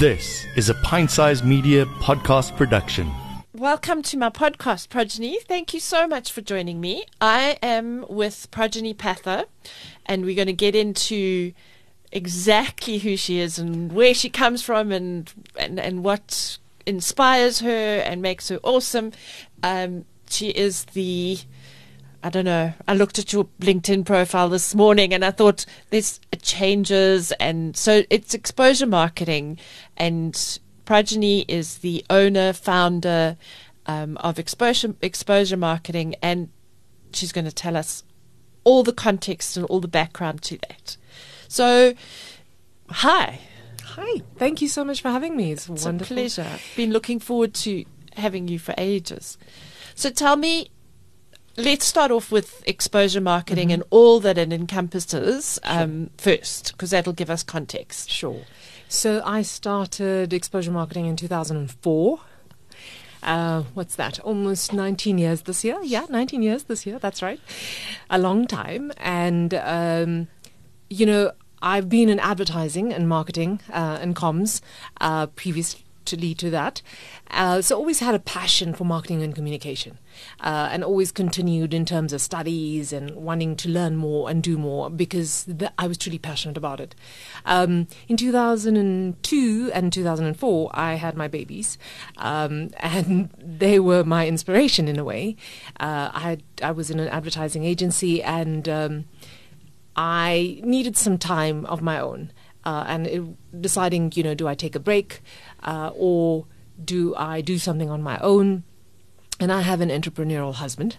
This 0.00 0.46
is 0.56 0.70
a 0.70 0.74
pint 0.76 1.10
sized 1.10 1.44
media 1.44 1.84
podcast 1.84 2.56
production. 2.56 3.12
Welcome 3.52 4.00
to 4.04 4.16
my 4.16 4.30
podcast, 4.30 4.88
Projeni. 4.88 5.42
Thank 5.42 5.74
you 5.74 5.80
so 5.80 6.08
much 6.08 6.32
for 6.32 6.40
joining 6.40 6.80
me. 6.80 7.04
I 7.20 7.58
am 7.62 8.06
with 8.08 8.50
Projeni 8.50 8.96
Pather, 8.96 9.44
and 10.06 10.24
we're 10.24 10.34
going 10.34 10.46
to 10.46 10.54
get 10.54 10.74
into 10.74 11.52
exactly 12.12 12.96
who 12.96 13.14
she 13.14 13.40
is 13.40 13.58
and 13.58 13.92
where 13.92 14.14
she 14.14 14.30
comes 14.30 14.62
from 14.62 14.90
and 14.90 15.30
and, 15.56 15.78
and 15.78 16.02
what 16.02 16.56
inspires 16.86 17.60
her 17.60 17.98
and 17.98 18.22
makes 18.22 18.48
her 18.48 18.58
awesome. 18.62 19.12
Um, 19.62 20.06
she 20.30 20.48
is 20.48 20.86
the 20.94 21.40
I 22.22 22.28
don't 22.28 22.44
know. 22.44 22.74
I 22.86 22.94
looked 22.94 23.18
at 23.18 23.32
your 23.32 23.48
LinkedIn 23.60 24.04
profile 24.04 24.48
this 24.50 24.74
morning 24.74 25.14
and 25.14 25.24
I 25.24 25.30
thought 25.30 25.64
there's 25.88 26.20
changes 26.42 27.32
and 27.32 27.74
so 27.76 28.02
it's 28.10 28.34
exposure 28.34 28.86
marketing 28.86 29.58
and 29.96 30.34
Projeni 30.84 31.44
is 31.48 31.78
the 31.78 32.04
owner, 32.10 32.52
founder 32.52 33.36
um, 33.86 34.16
of 34.18 34.38
exposure 34.38 34.94
exposure 35.00 35.56
marketing 35.56 36.14
and 36.22 36.50
she's 37.12 37.32
going 37.32 37.46
to 37.46 37.52
tell 37.52 37.76
us 37.76 38.04
all 38.64 38.82
the 38.82 38.92
context 38.92 39.56
and 39.56 39.64
all 39.66 39.80
the 39.80 39.88
background 39.88 40.42
to 40.42 40.58
that. 40.68 40.96
So, 41.48 41.94
hi. 42.90 43.40
Hi. 43.82 44.22
Thank 44.36 44.60
you 44.60 44.68
so 44.68 44.84
much 44.84 45.00
for 45.00 45.08
having 45.10 45.36
me. 45.36 45.52
It's, 45.52 45.68
It's 45.68 45.84
wonderful. 45.86 46.16
a 46.16 46.20
pleasure. 46.20 46.46
Been 46.76 46.92
looking 46.92 47.18
forward 47.18 47.54
to 47.54 47.84
having 48.16 48.46
you 48.46 48.58
for 48.58 48.74
ages. 48.76 49.38
So 49.94 50.10
tell 50.10 50.36
me, 50.36 50.70
let's 51.56 51.84
start 51.84 52.10
off 52.10 52.30
with 52.32 52.62
exposure 52.66 53.20
marketing 53.20 53.68
Mm-hmm. 53.68 53.74
and 53.74 53.82
all 53.90 54.20
that 54.20 54.38
it 54.38 54.52
encompasses 54.52 55.58
um, 55.64 56.10
first, 56.16 56.72
because 56.72 56.90
that'll 56.90 57.12
give 57.12 57.30
us 57.30 57.42
context. 57.42 58.10
Sure. 58.10 58.42
So 58.88 59.22
I 59.24 59.42
started 59.42 60.32
exposure 60.32 60.72
marketing 60.72 61.06
in 61.06 61.16
2004. 61.16 62.20
Uh, 63.22 63.62
what's 63.74 63.96
that? 63.96 64.18
Almost 64.20 64.72
19 64.72 65.18
years 65.18 65.42
this 65.42 65.62
year. 65.64 65.78
Yeah, 65.82 66.06
19 66.08 66.42
years 66.42 66.64
this 66.64 66.86
year. 66.86 66.98
That's 66.98 67.22
right. 67.22 67.40
A 68.08 68.18
long 68.18 68.46
time. 68.46 68.92
And, 68.96 69.52
um, 69.54 70.28
you 70.88 71.04
know, 71.06 71.32
I've 71.62 71.88
been 71.88 72.08
in 72.08 72.18
advertising 72.18 72.92
and 72.92 73.08
marketing 73.08 73.60
uh, 73.70 73.98
and 74.00 74.16
comms 74.16 74.62
uh, 75.00 75.26
previously 75.26 75.84
to 76.10 76.16
lead 76.16 76.38
to 76.38 76.50
that. 76.50 76.82
Uh, 77.30 77.62
so 77.62 77.76
always 77.76 78.00
had 78.00 78.14
a 78.14 78.18
passion 78.18 78.74
for 78.74 78.84
marketing 78.84 79.22
and 79.22 79.34
communication, 79.34 79.98
uh, 80.40 80.68
and 80.70 80.84
always 80.84 81.10
continued 81.12 81.72
in 81.72 81.84
terms 81.84 82.12
of 82.12 82.20
studies 82.20 82.92
and 82.92 83.10
wanting 83.12 83.56
to 83.56 83.68
learn 83.68 83.96
more 83.96 84.28
and 84.28 84.42
do 84.42 84.58
more 84.58 84.90
because 84.90 85.48
I 85.78 85.86
was 85.86 85.96
truly 85.96 86.18
passionate 86.18 86.56
about 86.56 86.80
it. 86.80 86.94
Um, 87.44 87.86
in 88.08 88.16
2002 88.16 89.70
and 89.72 89.92
2004, 89.92 90.70
I 90.74 90.94
had 90.94 91.16
my 91.16 91.28
babies, 91.28 91.78
um, 92.18 92.70
and 92.78 93.30
they 93.38 93.78
were 93.78 94.04
my 94.04 94.26
inspiration 94.26 94.88
in 94.88 94.98
a 94.98 95.04
way. 95.04 95.36
Uh, 95.78 96.10
I 96.12 96.20
had, 96.20 96.42
I 96.62 96.72
was 96.72 96.90
in 96.90 97.00
an 97.00 97.08
advertising 97.08 97.64
agency 97.64 98.22
and. 98.22 98.68
Um, 98.68 99.04
I 99.96 100.60
needed 100.64 100.96
some 100.96 101.18
time 101.18 101.66
of 101.66 101.82
my 101.82 102.00
own, 102.00 102.32
uh, 102.64 102.84
and 102.86 103.06
it, 103.06 103.60
deciding, 103.60 104.12
you 104.14 104.22
know, 104.22 104.34
do 104.34 104.46
I 104.46 104.54
take 104.54 104.74
a 104.74 104.80
break, 104.80 105.20
uh, 105.62 105.90
or 105.94 106.46
do 106.84 107.14
I 107.16 107.40
do 107.40 107.58
something 107.58 107.90
on 107.90 108.02
my 108.02 108.18
own? 108.20 108.64
And 109.38 109.50
I 109.50 109.62
have 109.62 109.80
an 109.80 109.88
entrepreneurial 109.88 110.54
husband 110.54 110.98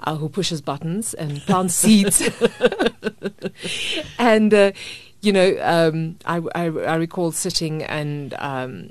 uh, 0.00 0.16
who 0.16 0.28
pushes 0.30 0.62
buttons 0.62 1.12
and 1.14 1.40
plants 1.42 1.74
seeds, 1.82 2.22
and 4.18 4.52
uh, 4.54 4.72
you 5.20 5.32
know, 5.32 5.56
um, 5.62 6.16
I, 6.24 6.40
I, 6.54 6.64
I 6.66 6.94
recall 6.96 7.32
sitting 7.32 7.82
and. 7.82 8.34
Um, 8.38 8.90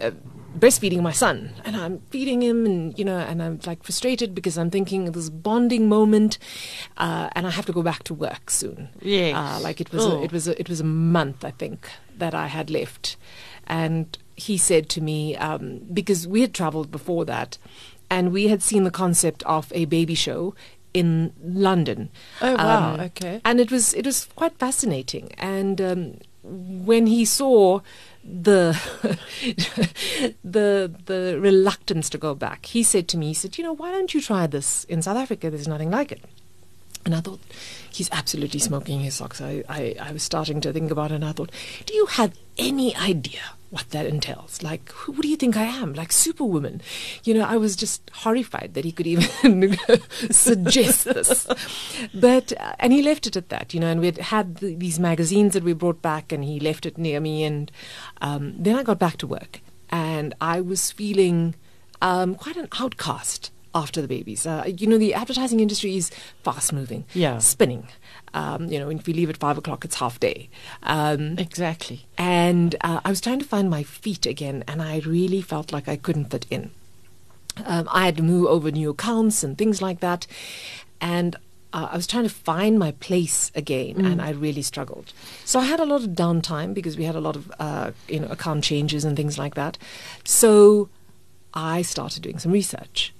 uh, 0.00 0.10
breastfeeding 0.58 1.02
my 1.02 1.12
son 1.12 1.50
and 1.66 1.76
I'm 1.76 1.98
feeding 2.10 2.40
him 2.42 2.64
and 2.64 2.98
you 2.98 3.04
know 3.04 3.18
and 3.18 3.42
I'm 3.42 3.60
like 3.66 3.82
frustrated 3.82 4.34
because 4.34 4.56
I'm 4.56 4.70
thinking 4.70 5.04
this 5.12 5.28
bonding 5.28 5.86
moment 5.86 6.38
uh, 6.96 7.28
and 7.32 7.46
I 7.46 7.50
have 7.50 7.66
to 7.66 7.72
go 7.72 7.82
back 7.82 8.04
to 8.04 8.14
work 8.14 8.48
soon 8.50 8.88
Yes. 9.02 9.34
uh, 9.36 9.60
like 9.62 9.82
it 9.82 9.92
was 9.92 10.06
Oh. 10.06 10.12
a, 10.12 10.22
it 10.22 10.32
was 10.32 10.48
a, 10.48 10.58
it 10.58 10.70
was 10.70 10.80
a 10.80 10.84
month 10.84 11.44
I 11.44 11.50
think 11.50 11.90
that 12.16 12.34
I 12.34 12.46
had 12.46 12.70
left 12.70 13.18
and 13.66 14.16
he 14.36 14.56
said 14.58 14.88
to 14.90 15.00
me 15.00 15.34
um, 15.36 15.80
because 15.92 16.26
we 16.28 16.40
had 16.42 16.52
traveled 16.54 16.90
before 16.90 17.24
that 17.24 17.58
and 18.10 18.32
we 18.32 18.48
had 18.48 18.62
seen 18.62 18.84
the 18.84 18.90
concept 18.90 19.42
of 19.44 19.72
a 19.74 19.84
baby 19.86 20.14
show 20.14 20.54
in 20.94 21.32
London 21.42 22.10
Oh, 22.40 22.54
wow. 22.56 22.94
Um, 22.94 23.00
Okay. 23.00 23.40
and 23.44 23.60
it 23.60 23.70
was 23.70 23.94
it 23.94 24.04
was 24.06 24.26
quite 24.36 24.58
fascinating 24.58 25.32
and 25.38 25.80
um, 25.80 26.18
when 26.42 27.06
he 27.06 27.24
saw 27.24 27.80
the 28.22 28.76
the 30.44 30.92
the 31.06 31.38
reluctance 31.40 32.08
to 32.10 32.18
go 32.18 32.34
back 32.34 32.66
he 32.66 32.82
said 32.82 33.08
to 33.08 33.16
me 33.18 33.28
he 33.28 33.34
said 33.34 33.56
you 33.58 33.64
know 33.64 33.72
why 33.74 33.90
don't 33.90 34.14
you 34.14 34.20
try 34.20 34.46
this 34.46 34.84
in 34.84 35.02
south 35.02 35.16
africa 35.16 35.50
there's 35.50 35.68
nothing 35.68 35.90
like 35.90 36.10
it 36.12 36.22
and 37.04 37.14
I 37.14 37.20
thought, 37.20 37.38
he's 37.96 38.10
absolutely 38.12 38.60
smoking 38.60 39.00
his 39.00 39.14
socks. 39.14 39.40
I, 39.40 39.64
I, 39.68 39.96
I 39.98 40.12
was 40.12 40.22
starting 40.22 40.60
to 40.60 40.72
think 40.72 40.90
about 40.90 41.12
it 41.12 41.16
and 41.16 41.24
I 41.24 41.32
thought, 41.32 41.50
do 41.86 41.94
you 41.94 42.06
have 42.06 42.36
any 42.58 42.94
idea 42.94 43.40
what 43.70 43.88
that 43.90 44.04
entails? 44.04 44.62
Like, 44.62 44.90
who, 44.92 45.14
do 45.22 45.26
you 45.26 45.36
think 45.36 45.56
I 45.56 45.64
am? 45.64 45.94
Like, 45.94 46.12
superwoman? 46.12 46.82
You 47.24 47.34
know, 47.34 47.46
I 47.46 47.56
was 47.56 47.74
just 47.74 48.10
horrified 48.12 48.74
that 48.74 48.84
he 48.84 48.92
could 48.92 49.06
even 49.06 49.78
suggest 50.30 51.06
this. 51.06 51.46
But, 52.12 52.52
uh, 52.60 52.74
and 52.78 52.92
he 52.92 53.02
left 53.02 53.26
it 53.26 53.36
at 53.36 53.48
that, 53.48 53.72
you 53.72 53.80
know, 53.80 53.88
and 53.88 54.00
we 54.00 54.06
had 54.06 54.18
had 54.18 54.56
the, 54.56 54.74
these 54.74 55.00
magazines 55.00 55.54
that 55.54 55.64
we 55.64 55.72
brought 55.72 56.02
back 56.02 56.32
and 56.32 56.44
he 56.44 56.60
left 56.60 56.84
it 56.84 56.98
near 56.98 57.18
me. 57.18 57.44
And 57.44 57.72
um, 58.20 58.54
then 58.58 58.76
I 58.76 58.82
got 58.82 58.98
back 58.98 59.16
to 59.18 59.26
work 59.26 59.60
and 59.88 60.34
I 60.38 60.60
was 60.60 60.92
feeling 60.92 61.54
um, 62.02 62.34
quite 62.34 62.56
an 62.56 62.68
outcast 62.78 63.50
after 63.82 64.00
the 64.00 64.08
babies. 64.08 64.46
Uh, 64.46 64.64
you 64.80 64.86
know, 64.90 64.98
the 64.98 65.12
advertising 65.22 65.60
industry 65.60 65.96
is 65.96 66.10
fast 66.42 66.72
moving, 66.72 67.04
Yeah. 67.14 67.38
spinning. 67.38 67.84
Um, 68.34 68.60
you 68.72 68.78
know, 68.80 68.88
if 68.90 69.06
you 69.08 69.14
leave 69.14 69.30
at 69.30 69.36
five 69.36 69.58
o'clock, 69.58 69.84
it's 69.84 69.96
half 69.96 70.18
day. 70.18 70.48
Um, 70.82 71.38
Exactly. 71.38 71.98
and 72.18 72.74
uh, 72.80 73.00
I 73.04 73.10
was 73.10 73.20
trying 73.20 73.38
to 73.38 73.44
find 73.54 73.68
my 73.70 73.82
feet 73.82 74.24
again, 74.26 74.64
and 74.66 74.78
I 74.82 74.94
really 75.16 75.42
felt 75.42 75.72
like 75.72 75.86
I 75.88 75.96
couldn't 75.96 76.30
fit 76.30 76.46
in. 76.50 76.70
Um, 77.64 77.88
I 77.90 78.04
had 78.06 78.16
to 78.18 78.22
move 78.22 78.46
over 78.46 78.70
new 78.70 78.90
accounts 78.90 79.42
and 79.44 79.56
things 79.56 79.80
like 79.80 80.00
that, 80.00 80.26
and 81.00 81.36
uh, 81.72 81.88
I 81.92 81.96
was 81.96 82.06
trying 82.06 82.24
to 82.24 82.34
find 82.52 82.78
my 82.78 82.92
place 82.92 83.50
again, 83.54 84.04
and 84.04 84.20
I 84.22 84.30
really 84.30 84.62
struggled. 84.62 85.12
So 85.44 85.58
I 85.60 85.64
had 85.64 85.80
a 85.80 85.84
lot 85.92 86.02
of 86.04 86.10
downtime 86.10 86.72
because 86.74 86.96
we 86.96 87.04
had 87.04 87.16
a 87.16 87.20
lot 87.28 87.36
of 87.36 87.44
uh, 87.58 87.90
you 88.08 88.20
know 88.20 88.28
account 88.36 88.64
changes 88.64 89.04
and 89.04 89.16
things 89.16 89.36
like 89.38 89.54
that. 89.54 89.76
So 90.24 90.88
I 91.54 91.82
started 91.82 92.22
doing 92.22 92.38
some 92.38 92.52
research 92.52 93.12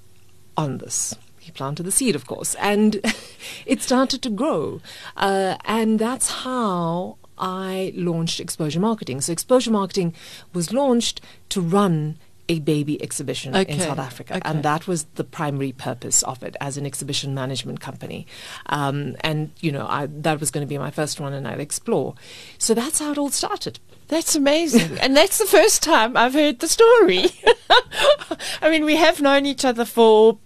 on 0.56 0.78
this. 0.78 1.14
He 1.38 1.52
planted 1.52 1.84
the 1.84 1.92
seed, 1.92 2.14
of 2.16 2.26
course, 2.26 2.56
and 2.56 3.00
it 3.66 3.80
started 3.82 4.20
to 4.22 4.30
grow. 4.30 4.80
Uh, 5.16 5.56
and 5.64 5.98
that's 5.98 6.30
how 6.42 7.18
I 7.38 7.92
launched 7.94 8.40
Exposure 8.40 8.80
Marketing. 8.80 9.20
So, 9.20 9.32
Exposure 9.32 9.70
Marketing 9.70 10.12
was 10.52 10.72
launched 10.72 11.20
to 11.50 11.60
run 11.60 12.16
a 12.48 12.60
baby 12.60 13.00
exhibition 13.02 13.56
Okay, 13.56 13.72
in 13.72 13.80
South 13.80 13.98
Africa. 13.98 14.36
okay. 14.36 14.42
And 14.48 14.62
that 14.62 14.86
was 14.86 15.04
the 15.16 15.24
primary 15.24 15.72
purpose 15.72 16.22
of 16.22 16.42
it 16.44 16.56
as 16.60 16.76
an 16.76 16.86
exhibition 16.86 17.34
management 17.34 17.80
company. 17.80 18.24
Um, 18.66 19.16
and, 19.20 19.50
you 19.60 19.72
know, 19.72 19.84
I, 19.88 20.06
that 20.06 20.38
was 20.40 20.50
going 20.52 20.64
to 20.64 20.68
be 20.68 20.78
my 20.78 20.90
first 20.92 21.18
one, 21.20 21.32
and 21.32 21.46
I'd 21.46 21.60
explore. 21.60 22.14
So, 22.58 22.72
that's 22.74 22.98
how 22.98 23.12
it 23.12 23.18
all 23.18 23.30
started. 23.30 23.78
That's 24.08 24.34
amazing. 24.36 24.98
and 24.98 25.16
that's 25.16 25.38
the 25.38 25.46
first 25.46 25.82
time 25.82 26.16
I've 26.16 26.34
heard 26.34 26.60
the 26.60 26.68
story. 26.68 27.26
I 28.62 28.70
mean, 28.70 28.84
we 28.84 28.96
have 28.96 29.20
known 29.20 29.44
each 29.46 29.64
other 29.64 29.84
for, 29.84 30.38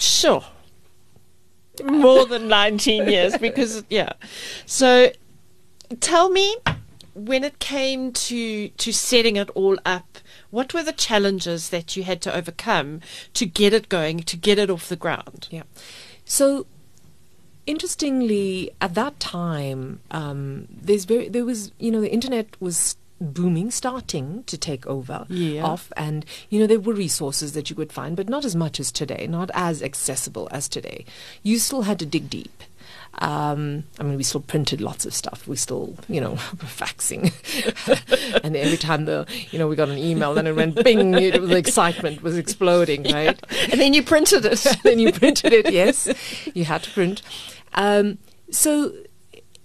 sure, 0.00 0.44
more 1.84 2.26
than 2.26 2.48
19 2.48 3.08
years 3.08 3.36
because, 3.38 3.84
yeah. 3.88 4.12
So 4.66 5.12
tell 6.00 6.30
me, 6.30 6.56
when 7.14 7.44
it 7.44 7.58
came 7.58 8.12
to, 8.12 8.68
to 8.68 8.92
setting 8.92 9.36
it 9.36 9.50
all 9.50 9.78
up, 9.84 10.18
what 10.50 10.74
were 10.74 10.82
the 10.82 10.92
challenges 10.92 11.70
that 11.70 11.96
you 11.96 12.02
had 12.02 12.20
to 12.22 12.34
overcome 12.34 13.00
to 13.34 13.46
get 13.46 13.72
it 13.72 13.88
going, 13.88 14.20
to 14.20 14.36
get 14.36 14.58
it 14.58 14.70
off 14.70 14.88
the 14.88 14.96
ground? 14.96 15.48
Yeah. 15.50 15.62
So, 16.24 16.66
interestingly, 17.66 18.70
at 18.80 18.94
that 18.94 19.20
time, 19.20 20.00
um, 20.10 20.66
there's 20.70 21.04
very 21.04 21.28
there 21.28 21.44
was 21.44 21.72
you 21.78 21.90
know 21.90 22.00
the 22.00 22.12
internet 22.12 22.60
was 22.60 22.96
booming, 23.20 23.70
starting 23.70 24.44
to 24.44 24.56
take 24.56 24.86
over 24.86 25.26
Yeah. 25.28 25.62
off, 25.64 25.92
and 25.96 26.24
you 26.48 26.58
know 26.60 26.66
there 26.66 26.80
were 26.80 26.94
resources 26.94 27.52
that 27.52 27.68
you 27.70 27.76
could 27.76 27.92
find, 27.92 28.16
but 28.16 28.28
not 28.28 28.44
as 28.44 28.56
much 28.56 28.80
as 28.80 28.90
today, 28.90 29.26
not 29.28 29.50
as 29.54 29.82
accessible 29.82 30.48
as 30.50 30.68
today. 30.68 31.04
You 31.42 31.58
still 31.58 31.82
had 31.82 31.98
to 31.98 32.06
dig 32.06 32.30
deep. 32.30 32.62
Um, 33.18 33.84
I 33.98 34.04
mean, 34.04 34.16
we 34.16 34.22
still 34.22 34.40
printed 34.40 34.80
lots 34.80 35.04
of 35.04 35.12
stuff. 35.12 35.46
We 35.48 35.56
still, 35.56 35.96
you 36.08 36.20
know, 36.20 36.30
were 36.60 36.68
faxing, 36.68 37.32
and 38.44 38.56
every 38.56 38.78
time 38.78 39.04
the, 39.04 39.26
you 39.50 39.58
know, 39.58 39.66
we 39.68 39.76
got 39.76 39.88
an 39.88 39.98
email, 39.98 40.32
then 40.32 40.46
it 40.46 40.54
went 40.54 40.82
bing. 40.82 41.14
It, 41.14 41.40
the 41.40 41.56
excitement 41.56 42.22
was 42.22 42.38
exploding, 42.38 43.02
right? 43.04 43.38
And 43.70 43.80
then 43.80 43.94
you 43.94 44.02
printed 44.02 44.44
it. 44.46 44.64
then 44.84 44.98
you 45.00 45.12
printed 45.12 45.52
it. 45.52 45.70
Yes, 45.72 46.08
you 46.54 46.64
had 46.64 46.84
to 46.84 46.90
print. 46.90 47.20
Um, 47.74 48.18
so 48.50 48.92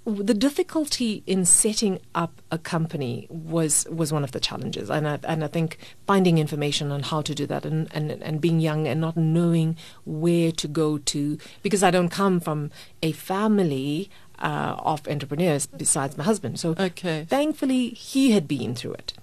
the 0.05 0.33
difficulty 0.33 1.23
in 1.25 1.45
setting 1.45 1.99
up 2.13 2.41
a 2.51 2.57
company 2.57 3.27
was 3.29 3.87
was 3.89 4.13
one 4.13 4.23
of 4.23 4.31
the 4.31 4.39
challenges, 4.39 4.89
and 4.89 5.07
I, 5.07 5.19
and 5.23 5.43
I 5.43 5.47
think 5.47 5.77
finding 6.05 6.37
information 6.37 6.91
on 6.91 7.03
how 7.03 7.21
to 7.21 7.33
do 7.33 7.45
that, 7.47 7.65
and, 7.65 7.87
and 7.91 8.11
and 8.11 8.39
being 8.39 8.59
young 8.59 8.87
and 8.87 9.01
not 9.01 9.17
knowing 9.17 9.75
where 10.05 10.51
to 10.51 10.67
go 10.67 10.99
to, 10.99 11.37
because 11.63 11.81
I 11.81 11.91
don't 11.91 12.09
come 12.09 12.39
from 12.39 12.71
a 13.01 13.11
family 13.13 14.09
uh, 14.37 14.75
of 14.79 15.07
entrepreneurs 15.07 15.65
besides 15.65 16.17
my 16.17 16.23
husband. 16.23 16.59
So 16.59 16.75
Okay. 16.77 17.25
thankfully, 17.27 17.89
he 17.89 18.31
had 18.31 18.47
been 18.47 18.75
through 18.75 18.93
it. 18.93 19.13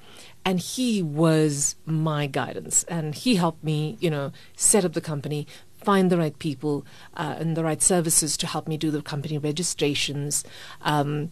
And 0.44 0.58
he 0.58 1.04
was 1.04 1.76
my 1.86 2.26
guidance, 2.26 2.82
and 2.88 3.14
he 3.14 3.36
helped 3.36 3.62
me, 3.62 3.96
you 4.00 4.10
know, 4.10 4.32
set 4.56 4.84
up 4.84 4.92
the 4.92 5.00
company, 5.00 5.46
find 5.84 6.10
the 6.10 6.16
right 6.18 6.38
people 6.38 6.84
uh, 7.16 7.36
and 7.38 7.56
the 7.56 7.64
right 7.64 7.82
services 7.82 8.36
to 8.38 8.46
help 8.46 8.66
me 8.68 8.76
do 8.76 8.90
the 8.90 9.02
company 9.02 9.38
registrations, 9.38 10.44
um, 10.82 11.30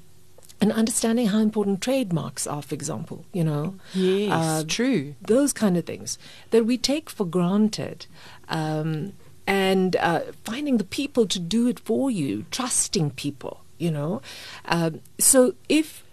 and 0.61 0.73
understanding 0.73 1.29
how 1.29 1.38
important 1.38 1.81
trademarks 1.81 2.47
are, 2.47 2.61
for 2.62 2.75
example, 2.75 3.25
you 3.32 3.43
know. 3.44 3.76
Yes, 3.94 4.32
Uh, 4.32 4.64
true. 4.69 5.14
those 5.23 5.52
kind 5.55 5.76
of 5.79 5.85
things 5.87 6.19
that 6.50 6.67
we 6.67 6.76
take 6.76 7.08
for 7.08 7.25
granted. 7.25 8.06
Um, 8.49 9.12
and 9.47 9.97
uh, 9.97 10.20
finding 10.44 10.76
the 10.76 10.85
people 10.85 11.26
to 11.26 11.38
do 11.41 11.67
it 11.67 11.81
for 11.81 12.11
you, 12.11 12.44
trusting 12.50 13.12
people, 13.12 13.64
you 13.79 13.91
know. 13.91 14.20
Um, 14.67 15.00
so 15.19 15.55
if, 15.69 16.05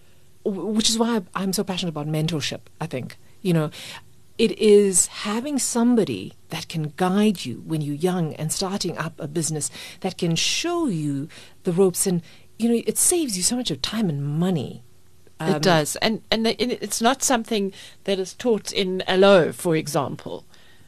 which 0.44 0.90
is 0.90 0.98
why 0.98 1.22
I'm 1.36 1.54
so 1.54 1.64
passionate 1.64 1.90
about 1.92 2.08
mentorship, 2.08 2.62
I 2.82 2.88
think, 2.88 3.18
you 3.42 3.54
know, 3.54 3.70
it 4.38 4.58
is 4.60 5.08
having 5.08 5.58
somebody 5.58 6.34
that 6.50 6.68
can 6.68 6.94
guide 6.96 7.46
you 7.46 7.64
when 7.66 7.82
you're 7.82 7.96
young 7.96 8.34
and 8.36 8.52
starting 8.52 8.98
up 8.98 9.20
a 9.20 9.28
business 9.28 9.70
that 10.02 10.18
can 10.18 10.36
show 10.36 10.88
you 10.88 11.28
the 11.64 11.72
ropes 11.72 12.06
and, 12.06 12.22
you 12.60 12.70
know, 12.70 12.82
it 12.86 12.98
saves 12.98 13.36
you 13.36 13.44
so 13.44 13.56
much 13.56 13.72
of 13.72 13.82
time 13.82 14.10
and 14.10 14.24
money. 14.24 14.84
Um, 15.40 15.56
it 15.56 15.62
does, 15.62 15.96
and 15.98 16.24
and 16.32 16.48
it's 16.48 17.00
not 17.00 17.22
something 17.22 17.72
that 18.06 18.18
is 18.18 18.34
taught 18.34 18.72
in 18.72 19.04
LO, 19.08 19.52
for 19.52 19.76
example. 19.76 20.46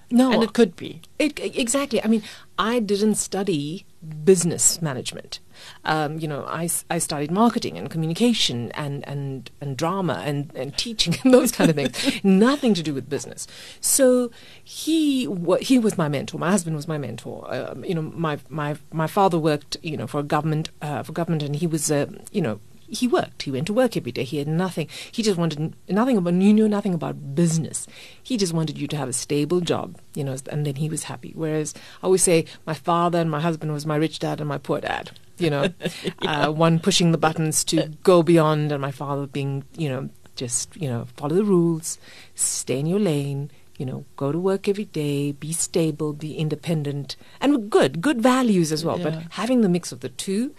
No, 0.09 0.31
and 0.31 0.41
it 0.41 0.53
could 0.53 0.75
be. 0.75 1.01
It, 1.19 1.39
exactly. 1.39 2.03
I 2.03 2.07
mean, 2.07 2.23
I 2.57 2.79
didn't 2.79 3.15
study 3.15 3.85
business 4.23 4.81
management. 4.81 5.39
Um, 5.85 6.19
you 6.19 6.27
know, 6.27 6.45
I, 6.45 6.69
I 6.89 6.97
studied 6.99 7.31
marketing 7.31 7.77
and 7.77 7.89
communication 7.89 8.71
and, 8.71 9.07
and, 9.07 9.49
and 9.61 9.77
drama 9.77 10.23
and, 10.25 10.51
and 10.55 10.77
teaching 10.77 11.15
and 11.23 11.33
those 11.33 11.51
kind 11.51 11.69
of 11.69 11.75
things. 11.75 12.21
Nothing 12.23 12.73
to 12.73 12.83
do 12.83 12.93
with 12.93 13.09
business. 13.09 13.47
So 13.81 14.31
he 14.63 15.27
he 15.61 15.79
was 15.79 15.97
my 15.97 16.07
mentor. 16.07 16.37
My 16.37 16.51
husband 16.51 16.75
was 16.75 16.87
my 16.87 16.97
mentor. 16.97 17.45
Um, 17.53 17.83
you 17.83 17.95
know, 17.95 18.01
my, 18.01 18.39
my 18.49 18.77
my 18.91 19.07
father 19.07 19.39
worked 19.39 19.77
you 19.81 19.97
know 19.97 20.07
for 20.07 20.23
government 20.23 20.69
uh, 20.81 21.03
for 21.03 21.11
government, 21.13 21.43
and 21.43 21.55
he 21.55 21.67
was 21.67 21.91
uh, 21.91 22.07
you 22.31 22.41
know 22.41 22.59
he 22.89 23.07
worked. 23.07 23.43
He 23.43 23.51
went 23.51 23.67
to 23.67 23.73
work 23.73 23.95
every 23.95 24.11
day. 24.11 24.23
He 24.23 24.37
had 24.37 24.47
nothing. 24.47 24.87
He 25.11 25.23
just 25.23 25.37
wanted 25.37 25.75
nothing 25.87 26.17
about. 26.17 26.33
He 26.33 26.53
knew 26.53 26.67
nothing 26.67 26.93
about 26.93 27.35
business. 27.35 27.87
He 28.21 28.37
just 28.37 28.53
wanted 28.53 28.77
you 28.77 28.87
to 28.87 28.97
have 28.97 29.09
a 29.09 29.13
stable 29.13 29.61
job, 29.61 29.97
you 30.15 30.23
know, 30.23 30.35
and 30.51 30.65
then 30.65 30.75
he 30.75 30.89
was 30.89 31.03
happy. 31.03 31.33
Whereas 31.35 31.73
I 32.01 32.05
always 32.05 32.23
say 32.23 32.45
my 32.65 32.73
father 32.73 33.19
and 33.19 33.29
my 33.29 33.41
husband 33.41 33.73
was 33.73 33.85
my 33.85 33.95
rich 33.95 34.19
dad 34.19 34.39
and 34.39 34.49
my 34.49 34.57
poor 34.57 34.81
dad. 34.81 35.11
You 35.39 35.49
know, 35.49 35.73
uh, 36.27 36.51
one 36.51 36.79
pushing 36.79 37.11
the 37.11 37.17
buttons 37.17 37.63
to 37.65 37.87
go 38.03 38.23
beyond, 38.23 38.71
and 38.71 38.81
my 38.81 38.91
father 38.91 39.25
being, 39.27 39.63
you 39.77 39.89
know, 39.89 40.09
just 40.35 40.75
you 40.75 40.89
know, 40.89 41.07
follow 41.17 41.35
the 41.35 41.43
rules, 41.43 41.97
stay 42.35 42.79
in 42.79 42.85
your 42.85 42.99
lane. 42.99 43.51
You 43.77 43.85
know, 43.85 44.03
go 44.17 44.33
to 44.33 44.37
work 44.37 44.67
every 44.67 44.85
day, 44.85 45.31
be 45.31 45.53
stable, 45.53 46.11
be 46.11 46.35
independent, 46.35 47.15
and 47.39 47.69
good, 47.69 48.01
good 48.01 48.21
values 48.21 48.73
as 48.73 48.83
well. 48.83 48.97
But 48.99 49.23
having 49.31 49.61
the 49.61 49.69
mix 49.69 49.93
of 49.93 50.01
the 50.01 50.09
two 50.09 50.53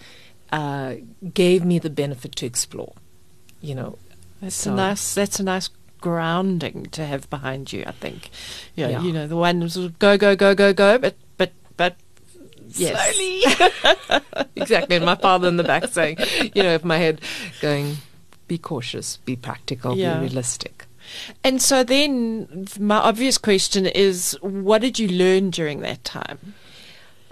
uh, 0.51 0.95
gave 1.35 1.63
me 1.63 1.79
the 1.79 1.91
benefit 1.91 2.35
to 2.37 2.47
explore. 2.47 2.95
You 3.61 3.75
know, 3.75 3.99
That's 4.41 4.57
So- 4.57 4.73
a 4.73 4.75
nice. 4.77 5.15
That's 5.15 5.39
a 5.39 5.43
nice 5.43 5.69
grounding 6.01 6.87
to 6.93 7.05
have 7.05 7.29
behind 7.29 7.75
you. 7.75 7.85
I 7.87 7.93
think. 7.93 8.31
Yeah, 8.75 8.89
Yeah. 8.89 9.03
you 9.03 9.13
know 9.13 9.27
the 9.27 9.37
one 9.37 9.61
was 9.61 9.77
go 9.77 10.17
go 10.17 10.35
go 10.35 10.55
go 10.55 10.73
go, 10.73 10.97
but 10.97 11.15
but 11.37 11.53
but 11.77 11.97
Yes. 12.79 13.15
slowly. 13.15 14.21
exactly. 14.57 14.97
And 14.97 15.05
my 15.05 15.15
father 15.17 15.49
in 15.49 15.57
the 15.57 15.65
back 15.65 15.87
saying, 15.89 16.19
you 16.55 16.63
know, 16.63 16.75
if 16.75 16.85
my 16.85 16.99
head 16.99 17.21
going, 17.61 17.97
be 18.49 18.59
cautious, 18.59 19.17
be 19.19 19.37
practical, 19.37 19.97
Yeah. 19.97 20.15
be 20.19 20.27
realistic. 20.27 20.87
and 21.45 21.61
so 21.61 21.83
then 21.83 22.67
my 22.79 22.97
obvious 22.99 23.39
question 23.39 23.87
is, 23.87 24.37
what 24.43 24.81
did 24.81 24.99
you 24.99 25.09
learn 25.09 25.51
during 25.51 25.81
that 25.81 26.05
time? 26.05 26.55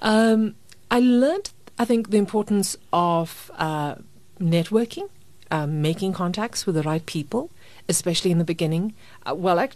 Um, 0.00 0.54
I 0.90 1.00
learned, 1.00 1.50
I 1.78 1.84
think, 1.84 2.10
the 2.10 2.18
importance 2.18 2.76
of 2.92 3.50
uh, 3.58 3.96
networking, 4.40 5.08
um, 5.50 5.82
making 5.82 6.12
contacts 6.12 6.66
with 6.66 6.74
the 6.76 6.82
right 6.82 7.04
people, 7.04 7.50
especially 7.88 8.30
in 8.30 8.38
the 8.38 8.44
beginning. 8.44 8.94
Uh, 9.28 9.34
well, 9.34 9.58
I, 9.58 9.68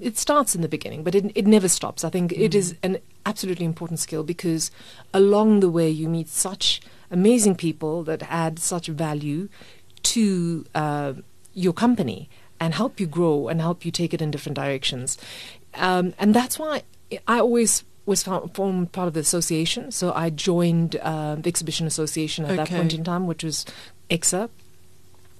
it 0.00 0.18
starts 0.18 0.54
in 0.54 0.62
the 0.62 0.68
beginning, 0.68 1.02
but 1.02 1.14
it, 1.14 1.32
it 1.34 1.46
never 1.46 1.68
stops. 1.68 2.04
I 2.04 2.10
think 2.10 2.32
it 2.32 2.54
is 2.54 2.74
an 2.82 2.98
absolutely 3.26 3.66
important 3.66 3.98
skill 3.98 4.22
because 4.22 4.70
along 5.12 5.60
the 5.60 5.70
way 5.70 5.88
you 5.90 6.08
meet 6.08 6.28
such 6.28 6.80
amazing 7.10 7.56
people 7.56 8.02
that 8.04 8.22
add 8.30 8.58
such 8.58 8.86
value 8.86 9.48
to 10.02 10.64
uh, 10.74 11.14
your 11.54 11.72
company 11.72 12.28
and 12.58 12.74
help 12.74 13.00
you 13.00 13.06
grow 13.06 13.48
and 13.48 13.60
help 13.60 13.84
you 13.84 13.90
take 13.90 14.14
it 14.14 14.22
in 14.22 14.30
different 14.30 14.56
directions. 14.56 15.18
Um, 15.74 16.14
and 16.18 16.34
that's 16.34 16.58
why 16.58 16.82
I 17.26 17.38
always 17.40 17.84
was 18.06 18.22
found, 18.22 18.54
formed 18.54 18.92
part 18.92 19.08
of 19.08 19.14
the 19.14 19.20
association. 19.20 19.90
So 19.90 20.12
I 20.12 20.30
joined 20.30 20.96
uh, 20.96 21.36
the 21.36 21.48
Exhibition 21.48 21.86
Association 21.86 22.44
at 22.44 22.56
that 22.56 22.68
point 22.68 22.94
in 22.94 23.04
time, 23.04 23.26
which 23.26 23.44
was 23.44 23.64
EXA. 24.10 24.48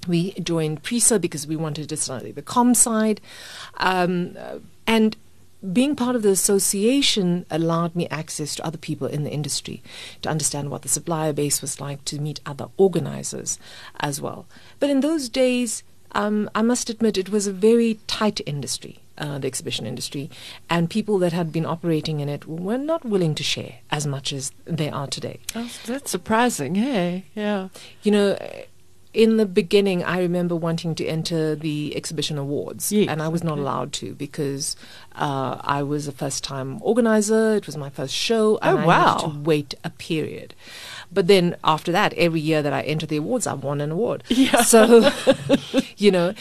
We 0.08 0.32
joined 0.32 0.82
PRISA 0.82 1.18
because 1.18 1.46
we 1.46 1.56
wanted 1.56 1.88
to 1.88 1.96
study 1.96 2.32
the 2.32 2.42
com 2.42 2.74
side. 2.74 3.20
Um, 3.76 4.36
and 4.86 5.16
being 5.72 5.94
part 5.94 6.16
of 6.16 6.22
the 6.22 6.30
association 6.30 7.44
allowed 7.50 7.94
me 7.94 8.08
access 8.08 8.54
to 8.54 8.64
other 8.64 8.78
people 8.78 9.06
in 9.06 9.24
the 9.24 9.30
industry 9.30 9.82
to 10.22 10.30
understand 10.30 10.70
what 10.70 10.82
the 10.82 10.88
supplier 10.88 11.34
base 11.34 11.60
was 11.60 11.80
like, 11.80 12.02
to 12.06 12.18
meet 12.18 12.40
other 12.46 12.68
organizers 12.78 13.58
as 14.00 14.22
well. 14.22 14.46
But 14.78 14.88
in 14.88 15.00
those 15.00 15.28
days, 15.28 15.82
um, 16.12 16.48
I 16.54 16.62
must 16.62 16.88
admit, 16.88 17.18
it 17.18 17.28
was 17.28 17.46
a 17.46 17.52
very 17.52 18.00
tight 18.06 18.40
industry, 18.46 19.00
uh, 19.18 19.38
the 19.38 19.46
exhibition 19.46 19.86
industry, 19.86 20.30
and 20.70 20.88
people 20.88 21.18
that 21.18 21.34
had 21.34 21.52
been 21.52 21.66
operating 21.66 22.20
in 22.20 22.28
it 22.28 22.46
were 22.46 22.78
not 22.78 23.04
willing 23.04 23.34
to 23.34 23.44
share 23.44 23.74
as 23.90 24.06
much 24.06 24.32
as 24.32 24.52
they 24.64 24.88
are 24.88 25.06
today. 25.06 25.40
Oh, 25.54 25.70
that's 25.84 26.10
surprising. 26.10 26.74
Hey, 26.74 27.26
yeah. 27.34 27.68
You 28.02 28.12
know, 28.12 28.38
in 29.12 29.36
the 29.38 29.46
beginning, 29.46 30.04
I 30.04 30.20
remember 30.20 30.54
wanting 30.54 30.94
to 30.96 31.04
enter 31.06 31.56
the 31.56 31.96
exhibition 31.96 32.38
awards, 32.38 32.92
Yes, 32.92 33.08
and 33.08 33.20
I 33.20 33.28
was 33.28 33.42
not 33.42 33.58
allowed 33.58 33.92
to 33.94 34.14
because 34.14 34.76
uh, 35.16 35.58
I 35.62 35.82
was 35.82 36.06
a 36.06 36.12
first-time 36.12 36.78
organizer. 36.82 37.56
It 37.56 37.66
was 37.66 37.76
my 37.76 37.90
first 37.90 38.14
show, 38.14 38.58
and 38.62 38.78
Oh, 38.78 38.82
I 38.82 38.86
wow. 38.86 39.18
had 39.18 39.20
to 39.32 39.38
wait 39.40 39.74
a 39.82 39.90
period. 39.90 40.54
But 41.12 41.26
then 41.26 41.56
after 41.64 41.90
that, 41.90 42.12
every 42.14 42.40
year 42.40 42.62
that 42.62 42.72
I 42.72 42.82
enter 42.82 43.04
the 43.06 43.16
awards, 43.16 43.46
I've 43.46 43.64
won 43.64 43.80
an 43.80 43.90
award. 43.90 44.22
Yeah. 44.28 44.62
So, 44.70 45.10
you 45.96 46.12
know, 46.12 46.34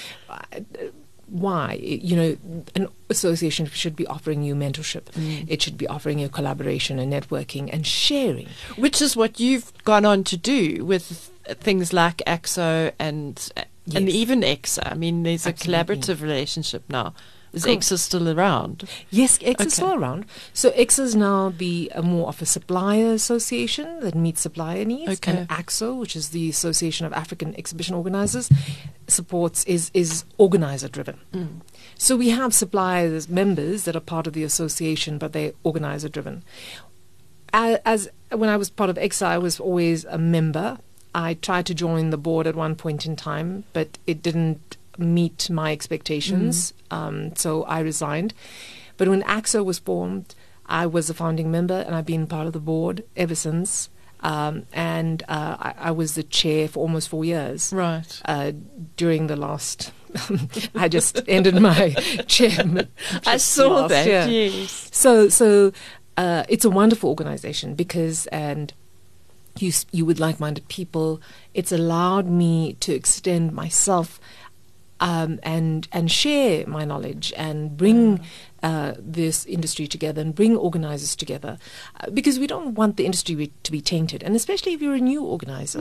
why? 1.27 1.79
You 1.81 2.15
know, 2.15 2.37
an 2.75 2.87
association 3.09 3.65
should 3.67 3.95
be 3.95 4.05
offering 4.07 4.43
you 4.43 4.55
mentorship. 4.55 5.03
Mm. 5.11 5.45
It 5.47 5.61
should 5.61 5.77
be 5.77 5.87
offering 5.87 6.19
you 6.19 6.29
collaboration 6.29 6.99
and 6.99 7.11
networking 7.11 7.69
and 7.71 7.85
sharing. 7.85 8.47
Which 8.77 9.01
is 9.01 9.15
what 9.15 9.39
you've 9.39 9.71
gone 9.83 10.05
on 10.05 10.23
to 10.25 10.37
do 10.37 10.85
with 10.85 11.31
things 11.55 11.93
like 11.93 12.17
AXO 12.27 12.91
and 12.99 13.51
and 13.95 14.07
even 14.09 14.41
EXA. 14.41 14.91
I 14.91 14.95
mean, 14.95 15.23
there's 15.23 15.45
a 15.47 15.53
collaborative 15.53 16.21
relationship 16.21 16.83
now. 16.89 17.13
Is 17.51 17.65
Cool. 17.65 17.77
EXA 17.77 17.97
still 17.97 18.29
around? 18.29 18.87
Yes, 19.09 19.39
X 19.41 19.59
Okay. 19.59 19.65
is 19.65 19.73
still 19.73 19.93
around. 19.95 20.25
So 20.53 20.69
X 20.75 20.99
is 20.99 21.15
now 21.15 21.49
be 21.49 21.89
a 21.95 22.03
more 22.03 22.27
of 22.27 22.41
a 22.43 22.45
supplier 22.45 23.11
association 23.13 24.01
that 24.01 24.13
meets 24.13 24.41
supplier 24.41 24.85
needs. 24.85 25.13
Okay. 25.13 25.31
And 25.35 25.49
AXO, 25.49 25.97
which 25.99 26.15
is 26.15 26.29
the 26.29 26.47
Association 26.49 27.07
of 27.07 27.13
African 27.13 27.55
Exhibition 27.57 27.95
Organizers, 27.95 28.51
supports 29.07 29.63
is 29.63 29.89
is 29.95 30.25
organizer 30.37 30.87
driven. 30.89 31.17
Mm. 31.33 31.61
So 31.97 32.15
we 32.15 32.29
have 32.29 32.53
suppliers 32.53 33.27
members 33.27 33.83
that 33.85 33.95
are 33.95 33.99
part 33.99 34.27
of 34.27 34.33
the 34.33 34.43
association, 34.43 35.17
but 35.17 35.33
they're 35.33 35.53
organizer 35.63 36.07
driven. 36.09 36.43
As, 37.51 37.79
as 37.83 38.09
when 38.31 38.49
I 38.49 38.57
was 38.57 38.69
part 38.69 38.91
of 38.91 38.97
EXA, 38.97 39.25
I 39.25 39.37
was 39.39 39.59
always 39.59 40.05
a 40.05 40.19
member. 40.19 40.77
I 41.27 41.29
tried 41.47 41.65
to 41.69 41.73
join 41.85 42.09
the 42.11 42.17
board 42.27 42.45
at 42.47 42.55
one 42.55 42.75
point 42.75 43.05
in 43.05 43.15
time, 43.15 43.63
but 43.73 43.89
it 44.11 44.19
didn't 44.27 44.77
meet 44.97 45.49
my 45.49 45.71
expectations, 45.71 46.73
um, 46.91 47.35
so 47.35 47.63
I 47.63 47.79
resigned. 47.91 48.33
But 48.97 49.07
when 49.07 49.23
AXO 49.23 49.63
was 49.63 49.79
formed, 49.79 50.27
I 50.65 50.85
was 50.85 51.09
a 51.09 51.13
founding 51.13 51.49
member, 51.57 51.79
and 51.85 51.93
I've 51.95 52.05
been 52.05 52.27
part 52.27 52.47
of 52.47 52.53
the 52.53 52.59
board 52.71 53.03
ever 53.15 53.35
since. 53.35 53.89
Um, 54.21 54.65
and 54.73 55.23
uh, 55.29 55.55
I, 55.67 55.73
I 55.89 55.91
was 55.91 56.15
the 56.15 56.23
chair 56.23 56.67
for 56.67 56.79
almost 56.81 57.07
four 57.09 57.23
years 57.23 57.71
Right. 57.73 58.21
uh, 58.25 58.51
during 58.97 59.27
the 59.27 59.37
last. 59.37 59.91
I 60.75 60.89
just 60.89 61.21
ended 61.27 61.55
my 61.61 61.91
chairman. 62.27 62.87
I 63.25 63.37
saw 63.37 63.87
that. 63.87 64.05
year. 64.05 64.25
Yes. 64.51 64.89
So, 64.91 65.29
so 65.29 65.71
uh, 66.17 66.43
it's 66.49 66.65
a 66.65 66.69
wonderful 66.69 67.09
organization 67.09 67.75
because, 67.75 68.27
and 68.27 68.73
you, 69.61 69.71
you 69.91 70.05
with 70.05 70.19
like 70.19 70.39
minded 70.39 70.67
people. 70.67 71.21
It's 71.53 71.71
allowed 71.71 72.27
me 72.27 72.73
to 72.81 72.93
extend 72.93 73.53
myself 73.53 74.19
um, 74.99 75.39
and 75.43 75.87
and 75.91 76.11
share 76.11 76.67
my 76.67 76.83
knowledge 76.83 77.33
and 77.37 77.77
bring 77.77 78.19
uh, 78.61 78.93
this 78.99 79.45
industry 79.45 79.87
together 79.87 80.21
and 80.21 80.35
bring 80.35 80.57
organizers 80.57 81.15
together 81.15 81.57
uh, 82.01 82.09
because 82.09 82.37
we 82.37 82.47
don't 82.47 82.75
want 82.75 82.97
the 82.97 83.05
industry 83.05 83.51
to 83.63 83.71
be 83.71 83.81
tainted. 83.81 84.21
And 84.23 84.35
especially 84.35 84.73
if 84.73 84.81
you're 84.81 84.95
a 84.95 84.99
new 84.99 85.23
organizer 85.23 85.79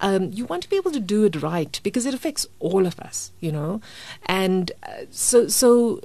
um, 0.00 0.32
you 0.32 0.46
want 0.46 0.62
to 0.62 0.70
be 0.70 0.76
able 0.76 0.92
to 0.92 1.00
do 1.00 1.24
it 1.24 1.42
right 1.42 1.78
because 1.82 2.06
it 2.06 2.14
affects 2.14 2.46
all 2.58 2.86
of 2.86 2.98
us 3.00 3.32
you 3.40 3.52
know? 3.52 3.80
And 4.26 4.72
uh, 4.82 5.04
so 5.10 5.48
so 5.48 6.00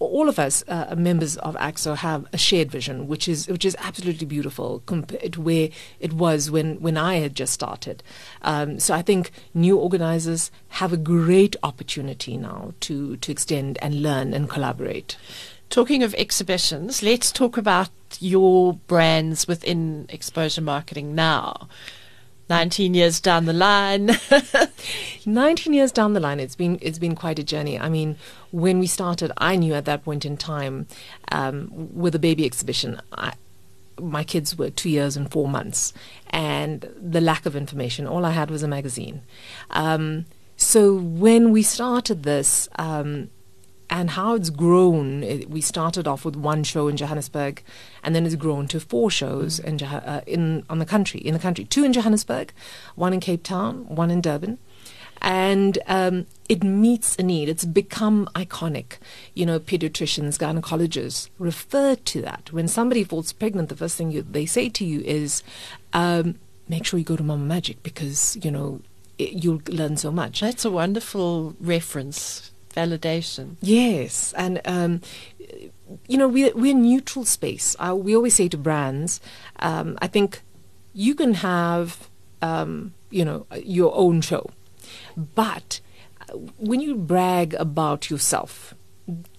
all 0.00 0.28
of 0.28 0.38
us 0.38 0.64
uh, 0.66 0.94
members 0.96 1.36
of 1.38 1.54
AXO 1.56 1.96
have 1.96 2.26
a 2.32 2.38
shared 2.38 2.70
vision, 2.70 3.06
which 3.06 3.28
is 3.28 3.46
which 3.48 3.64
is 3.64 3.76
absolutely 3.78 4.26
beautiful 4.26 4.82
compared 4.86 5.34
to 5.34 5.40
where 5.40 5.68
it 6.00 6.14
was 6.14 6.50
when, 6.50 6.80
when 6.80 6.96
I 6.96 7.16
had 7.16 7.34
just 7.34 7.52
started. 7.52 8.02
Um, 8.42 8.80
so 8.80 8.94
I 8.94 9.02
think 9.02 9.30
new 9.54 9.76
organizers 9.76 10.50
have 10.70 10.92
a 10.92 10.96
great 10.96 11.54
opportunity 11.62 12.36
now 12.36 12.72
to 12.80 13.16
to 13.18 13.30
extend 13.30 13.78
and 13.82 14.02
learn 14.02 14.32
and 14.32 14.48
collaborate. 14.48 15.16
Talking 15.68 16.02
of 16.02 16.14
exhibitions, 16.14 17.02
let's 17.02 17.30
talk 17.30 17.56
about 17.56 17.90
your 18.18 18.74
brands 18.88 19.46
within 19.46 20.06
exposure 20.08 20.62
marketing 20.62 21.14
now. 21.14 21.68
19 22.50 22.94
years 22.94 23.20
down 23.20 23.44
the 23.46 23.52
line. 23.52 24.10
19 25.26 25.72
years 25.72 25.92
down 25.92 26.12
the 26.14 26.20
line, 26.20 26.40
it's 26.40 26.56
been 26.56 26.78
it's 26.82 26.98
been 26.98 27.14
quite 27.14 27.38
a 27.38 27.44
journey. 27.44 27.78
I 27.78 27.88
mean, 27.88 28.16
when 28.50 28.80
we 28.80 28.88
started, 28.88 29.30
I 29.38 29.54
knew 29.54 29.72
at 29.74 29.84
that 29.84 30.04
point 30.04 30.24
in 30.24 30.36
time, 30.36 30.88
um, 31.30 31.70
with 31.94 32.12
the 32.12 32.18
baby 32.18 32.44
exhibition, 32.44 33.00
I, 33.12 33.34
my 34.00 34.24
kids 34.24 34.58
were 34.58 34.68
two 34.68 34.90
years 34.90 35.16
and 35.16 35.30
four 35.30 35.48
months, 35.48 35.92
and 36.30 36.92
the 37.00 37.20
lack 37.20 37.46
of 37.46 37.54
information. 37.54 38.06
All 38.06 38.24
I 38.24 38.32
had 38.32 38.50
was 38.50 38.64
a 38.64 38.68
magazine. 38.68 39.22
Um, 39.70 40.26
so 40.56 40.94
when 40.94 41.52
we 41.52 41.62
started 41.62 42.24
this, 42.24 42.68
um, 42.76 43.30
and 43.90 44.10
how 44.10 44.34
it's 44.34 44.50
grown. 44.50 45.22
It, 45.24 45.50
we 45.50 45.60
started 45.60 46.06
off 46.06 46.24
with 46.24 46.36
one 46.36 46.62
show 46.62 46.86
in 46.86 46.96
Johannesburg, 46.96 47.62
and 48.02 48.14
then 48.14 48.24
it's 48.24 48.36
grown 48.36 48.68
to 48.68 48.78
four 48.80 49.10
shows 49.10 49.58
in, 49.58 49.82
uh, 49.82 50.22
in 50.26 50.64
on 50.70 50.78
the 50.78 50.86
country. 50.86 51.20
In 51.20 51.34
the 51.34 51.40
country, 51.40 51.64
two 51.64 51.84
in 51.84 51.92
Johannesburg, 51.92 52.52
one 52.94 53.12
in 53.12 53.20
Cape 53.20 53.42
Town, 53.42 53.86
one 53.88 54.10
in 54.10 54.20
Durban, 54.20 54.58
and 55.20 55.78
um, 55.86 56.26
it 56.48 56.62
meets 56.62 57.16
a 57.18 57.22
need. 57.24 57.48
It's 57.48 57.64
become 57.64 58.28
iconic. 58.34 58.98
You 59.34 59.44
know, 59.44 59.58
pediatricians, 59.58 60.38
gynecologists 60.38 61.28
refer 61.38 61.96
to 61.96 62.22
that. 62.22 62.52
When 62.52 62.68
somebody 62.68 63.02
falls 63.04 63.32
pregnant, 63.32 63.68
the 63.68 63.76
first 63.76 63.96
thing 63.98 64.12
you, 64.12 64.22
they 64.22 64.46
say 64.46 64.68
to 64.68 64.84
you 64.84 65.00
is, 65.00 65.42
um, 65.92 66.36
"Make 66.68 66.86
sure 66.86 66.98
you 66.98 67.04
go 67.04 67.16
to 67.16 67.24
Mama 67.24 67.44
Magic 67.44 67.82
because 67.82 68.38
you 68.42 68.50
know." 68.50 68.80
It, 69.18 69.44
you'll 69.44 69.60
learn 69.68 69.98
so 69.98 70.10
much. 70.10 70.40
That's 70.40 70.64
a 70.64 70.70
wonderful 70.70 71.54
reference, 71.60 72.52
validation. 72.74 73.56
Yes, 73.60 74.32
and 74.36 74.60
um, 74.64 75.00
you 76.06 76.18
know 76.18 76.28
we're 76.28 76.54
we're 76.54 76.74
neutral 76.74 77.24
space. 77.24 77.76
Uh, 77.78 77.94
we 77.96 78.14
always 78.14 78.34
say 78.34 78.48
to 78.48 78.56
brands, 78.56 79.20
um, 79.58 79.98
I 80.00 80.06
think 80.06 80.42
you 80.92 81.14
can 81.14 81.34
have 81.34 82.08
um, 82.42 82.94
you 83.10 83.24
know 83.24 83.46
your 83.62 83.94
own 83.96 84.20
show, 84.20 84.50
but 85.16 85.80
uh, 86.28 86.34
when 86.58 86.80
you 86.80 86.94
brag 86.96 87.54
about 87.54 88.10
yourself, 88.10 88.74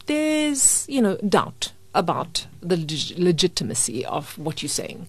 there's 0.05 0.85
you 0.89 1.01
know 1.01 1.17
doubt 1.17 1.71
about 1.93 2.47
the 2.61 2.77
leg- 2.77 3.17
legitimacy 3.17 4.05
of 4.05 4.37
what 4.37 4.61
you're 4.61 4.69
saying. 4.69 5.07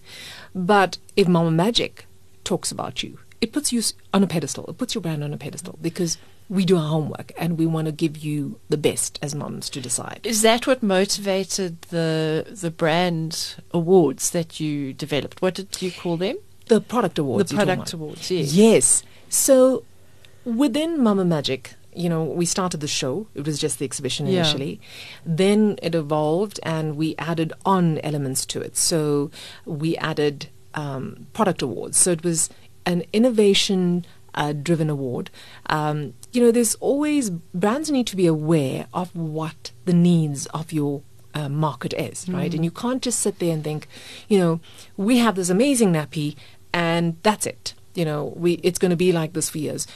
But 0.53 0.97
if 1.15 1.27
Mama 1.27 1.51
Magic 1.51 2.05
talks 2.43 2.71
about 2.71 3.03
you, 3.03 3.19
it 3.39 3.51
puts 3.53 3.71
you 3.71 3.81
on 4.13 4.23
a 4.23 4.27
pedestal. 4.27 4.65
It 4.67 4.77
puts 4.77 4.95
your 4.95 5.01
brand 5.01 5.23
on 5.23 5.33
a 5.33 5.37
pedestal 5.37 5.77
because 5.81 6.17
we 6.53 6.65
do 6.65 6.77
our 6.77 6.87
homework 6.87 7.31
and 7.35 7.57
we 7.57 7.65
want 7.65 7.87
to 7.87 7.91
give 7.91 8.17
you 8.17 8.59
the 8.69 8.77
best 8.77 9.17
as 9.23 9.33
moms 9.33 9.69
to 9.71 9.81
decide. 9.81 10.21
Is 10.23 10.43
that 10.43 10.67
what 10.67 10.83
motivated 10.83 11.81
the 11.83 12.45
the 12.61 12.69
brand 12.69 13.55
awards 13.71 14.29
that 14.31 14.59
you 14.59 14.93
developed? 14.93 15.41
What 15.41 15.55
did 15.55 15.81
you 15.81 15.91
call 15.91 16.17
them? 16.17 16.37
The 16.67 16.79
product 16.79 17.17
awards. 17.17 17.49
the 17.49 17.57
product 17.57 17.93
awards. 17.93 18.29
Yes. 18.29 18.53
Yes. 18.53 19.03
So 19.29 19.83
within 20.45 21.01
Mama 21.01 21.25
Magic, 21.25 21.73
you 21.95 22.07
know, 22.07 22.23
we 22.23 22.45
started 22.45 22.79
the 22.81 22.87
show. 22.87 23.27
It 23.33 23.45
was 23.45 23.57
just 23.59 23.79
the 23.79 23.85
exhibition 23.85 24.27
initially. 24.27 24.65
Yeah. 24.65 24.71
initially. 24.71 24.81
Then 25.25 25.79
it 25.81 25.95
evolved 25.95 26.59
and 26.63 26.95
we 26.95 27.15
added 27.17 27.51
on 27.65 27.97
elements 27.99 28.45
to 28.47 28.61
it. 28.61 28.77
So 28.77 29.31
we 29.65 29.97
added 29.97 30.49
um, 30.75 31.27
product 31.33 31.61
awards. 31.63 31.97
So 31.97 32.11
it 32.11 32.23
was 32.23 32.49
an 32.85 33.03
innovation 33.11 34.05
uh, 34.35 34.53
driven 34.53 34.89
award. 34.89 35.29
Um, 35.67 36.13
you 36.31 36.41
know, 36.41 36.51
there's 36.51 36.75
always 36.75 37.29
brands 37.29 37.91
need 37.91 38.07
to 38.07 38.15
be 38.15 38.27
aware 38.27 38.87
of 38.93 39.15
what 39.15 39.71
the 39.85 39.93
needs 39.93 40.45
of 40.47 40.71
your 40.71 41.01
uh, 41.33 41.49
market 41.49 41.93
is, 41.93 42.29
right? 42.29 42.53
And 42.53 42.63
you 42.63 42.71
can't 42.71 43.01
just 43.01 43.19
sit 43.19 43.39
there 43.39 43.53
and 43.53 43.63
think, 43.63 43.87
you 44.27 44.39
know, 44.39 44.59
we 44.97 45.17
have 45.17 45.35
this 45.35 45.49
amazing 45.49 45.93
nappy 45.93 46.35
and 46.73 47.17
that's 47.23 47.45
it. 47.45 47.73
You 47.95 48.05
know, 48.05 48.33
we 48.35 48.53
it's 48.63 48.79
going 48.79 48.91
to 48.91 48.97
be 48.97 49.11
like 49.11 49.33
this 49.33 49.49
for 49.49 49.59
years. 49.59 49.87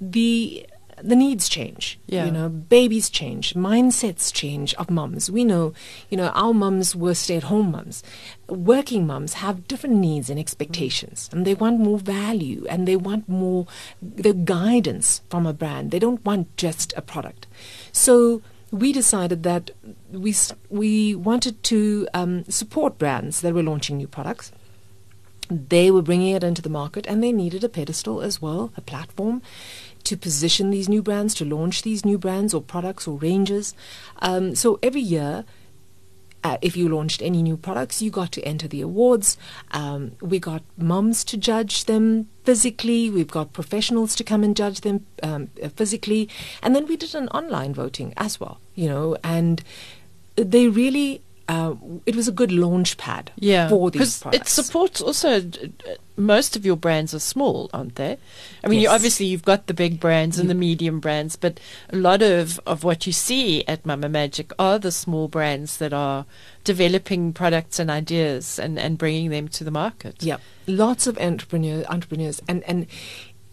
The 0.00 0.66
the 1.02 1.16
needs 1.16 1.48
change. 1.48 1.98
Yeah. 2.06 2.26
You 2.26 2.32
know, 2.32 2.48
babies 2.48 3.10
change, 3.10 3.54
mindsets 3.54 4.32
change 4.32 4.74
of 4.74 4.90
mums. 4.90 5.30
We 5.30 5.44
know, 5.44 5.72
you 6.08 6.16
know, 6.16 6.28
our 6.28 6.54
mums 6.54 6.94
were 6.94 7.14
stay 7.14 7.36
at 7.36 7.44
home 7.44 7.72
mums. 7.72 8.02
Working 8.48 9.06
mums 9.06 9.34
have 9.34 9.68
different 9.68 9.96
needs 9.96 10.30
and 10.30 10.38
expectations, 10.38 11.28
and 11.32 11.46
they 11.46 11.54
want 11.54 11.80
more 11.80 11.98
value 11.98 12.66
and 12.68 12.86
they 12.86 12.96
want 12.96 13.28
more 13.28 13.66
the 14.02 14.34
guidance 14.34 15.22
from 15.28 15.46
a 15.46 15.52
brand. 15.52 15.90
They 15.90 15.98
don't 15.98 16.24
want 16.24 16.56
just 16.56 16.92
a 16.96 17.02
product. 17.02 17.46
So 17.92 18.42
we 18.70 18.92
decided 18.92 19.42
that 19.42 19.70
we 20.10 20.34
we 20.68 21.14
wanted 21.14 21.62
to 21.64 22.08
um, 22.14 22.44
support 22.44 22.98
brands 22.98 23.40
that 23.40 23.54
were 23.54 23.62
launching 23.62 23.96
new 23.96 24.06
products 24.06 24.52
they 25.50 25.90
were 25.90 26.02
bringing 26.02 26.34
it 26.34 26.44
into 26.44 26.62
the 26.62 26.68
market 26.68 27.06
and 27.06 27.22
they 27.22 27.32
needed 27.32 27.64
a 27.64 27.68
pedestal 27.68 28.22
as 28.22 28.40
well, 28.40 28.72
a 28.76 28.80
platform 28.80 29.42
to 30.04 30.16
position 30.16 30.70
these 30.70 30.88
new 30.88 31.02
brands, 31.02 31.34
to 31.34 31.44
launch 31.44 31.82
these 31.82 32.04
new 32.04 32.18
brands 32.18 32.54
or 32.54 32.60
products 32.60 33.06
or 33.06 33.18
ranges. 33.18 33.74
Um, 34.20 34.54
so 34.54 34.78
every 34.82 35.00
year, 35.00 35.44
uh, 36.42 36.56
if 36.62 36.76
you 36.76 36.88
launched 36.88 37.20
any 37.22 37.42
new 37.42 37.56
products, 37.56 38.00
you 38.00 38.10
got 38.10 38.32
to 38.32 38.42
enter 38.42 38.66
the 38.66 38.80
awards. 38.80 39.36
Um, 39.72 40.12
we 40.20 40.38
got 40.38 40.62
mums 40.76 41.22
to 41.24 41.36
judge 41.36 41.84
them 41.84 42.28
physically. 42.44 43.10
We've 43.10 43.30
got 43.30 43.52
professionals 43.52 44.14
to 44.16 44.24
come 44.24 44.42
and 44.42 44.56
judge 44.56 44.80
them 44.80 45.06
um, 45.22 45.50
uh, 45.62 45.68
physically, 45.68 46.28
and 46.62 46.74
then 46.74 46.86
we 46.86 46.96
did 46.96 47.14
an 47.14 47.28
online 47.28 47.74
voting 47.74 48.14
as 48.16 48.40
well. 48.40 48.60
You 48.74 48.88
know, 48.88 49.16
and 49.22 49.62
they 50.36 50.68
really. 50.68 51.22
Uh, 51.50 51.74
it 52.06 52.14
was 52.14 52.28
a 52.28 52.32
good 52.40 52.52
launch 52.52 52.96
pad 52.96 53.32
Yeah, 53.36 53.68
for 53.68 53.90
these 53.90 54.22
because 54.22 54.34
it 54.40 54.46
supports 54.48 55.00
also. 55.00 55.28
uh, 55.40 55.96
Most 56.16 56.54
of 56.56 56.64
your 56.68 56.76
brands 56.76 57.12
are 57.14 57.18
small, 57.34 57.68
aren't 57.72 57.94
they? 57.96 58.18
I 58.62 58.68
mean, 58.68 58.80
you, 58.82 58.88
obviously 58.96 59.26
you've 59.26 59.42
got 59.52 59.66
the 59.66 59.74
big 59.74 59.98
brands 59.98 60.38
and 60.38 60.48
the 60.50 60.54
medium 60.54 61.00
brands, 61.00 61.34
but 61.44 61.58
a 61.88 61.96
lot 61.96 62.22
of 62.22 62.60
of 62.66 62.84
what 62.84 63.06
you 63.06 63.12
see 63.12 63.64
at 63.66 63.84
Mama 63.86 64.08
Magic 64.08 64.52
are 64.58 64.78
the 64.78 64.92
small 64.92 65.26
brands 65.28 65.78
that 65.78 65.92
are 65.92 66.24
developing 66.62 67.32
products 67.32 67.80
and 67.80 67.90
ideas 67.90 68.58
and 68.58 68.78
and 68.78 68.98
bringing 68.98 69.30
them 69.30 69.48
to 69.48 69.64
the 69.64 69.70
market. 69.72 70.22
Yeah, 70.22 70.38
lots 70.66 71.06
of 71.08 71.18
entrepreneur 71.18 71.84
entrepreneurs, 71.88 72.40
and 72.48 72.62
and 72.70 72.86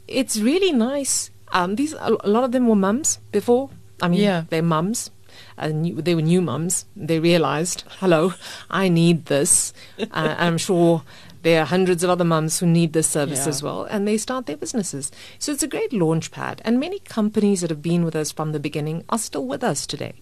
it's 0.07 0.37
really 0.37 0.73
nice. 0.73 1.31
Um, 1.55 1.75
these 1.75 1.93
a 1.93 2.11
a 2.23 2.29
lot 2.29 2.43
of 2.43 2.51
them 2.51 2.67
were 2.67 2.75
mums 2.87 3.19
before. 3.31 3.69
I 4.03 4.07
mean, 4.09 4.21
Yeah. 4.21 4.43
they're 4.49 4.61
mums. 4.77 5.09
And 5.57 5.81
new, 5.81 6.01
they 6.01 6.13
were 6.15 6.21
new 6.21 6.41
mums. 6.41 6.85
They 6.95 7.19
realized, 7.19 7.83
hello, 7.99 8.33
I 8.69 8.89
need 8.89 9.25
this. 9.25 9.73
uh, 9.99 10.35
I'm 10.37 10.57
sure 10.57 11.03
there 11.43 11.61
are 11.61 11.65
hundreds 11.65 12.03
of 12.03 12.09
other 12.09 12.25
mums 12.25 12.59
who 12.59 12.65
need 12.67 12.93
this 12.93 13.07
service 13.07 13.43
Yeah. 13.43 13.49
as 13.49 13.63
well, 13.63 13.83
and 13.85 14.07
they 14.07 14.17
start 14.17 14.45
their 14.47 14.57
businesses. 14.57 15.11
So 15.39 15.51
it's 15.51 15.63
a 15.63 15.67
great 15.67 15.93
launch 15.93 16.29
pad. 16.31 16.61
And 16.65 16.79
many 16.79 16.99
companies 16.99 17.61
that 17.61 17.69
have 17.69 17.81
been 17.81 18.03
with 18.03 18.15
us 18.15 18.31
from 18.31 18.51
the 18.51 18.59
beginning 18.59 19.03
are 19.09 19.17
still 19.19 19.45
with 19.45 19.63
us 19.63 19.85
today. 19.87 20.13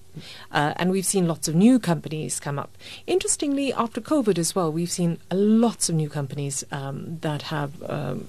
Uh, 0.51 0.73
and 0.77 0.91
we've 0.91 1.05
seen 1.05 1.27
lots 1.27 1.47
of 1.47 1.55
new 1.55 1.79
companies 1.79 2.39
come 2.39 2.57
up. 2.59 2.77
Interestingly, 3.07 3.73
after 3.73 3.99
COVID 4.01 4.37
as 4.37 4.55
well, 4.55 4.71
we've 4.71 4.91
seen 4.91 5.17
lots 5.31 5.89
of 5.89 5.95
new 5.95 6.09
companies 6.09 6.63
um, 6.71 7.17
that 7.21 7.43
have 7.43 7.71
um, 7.89 8.27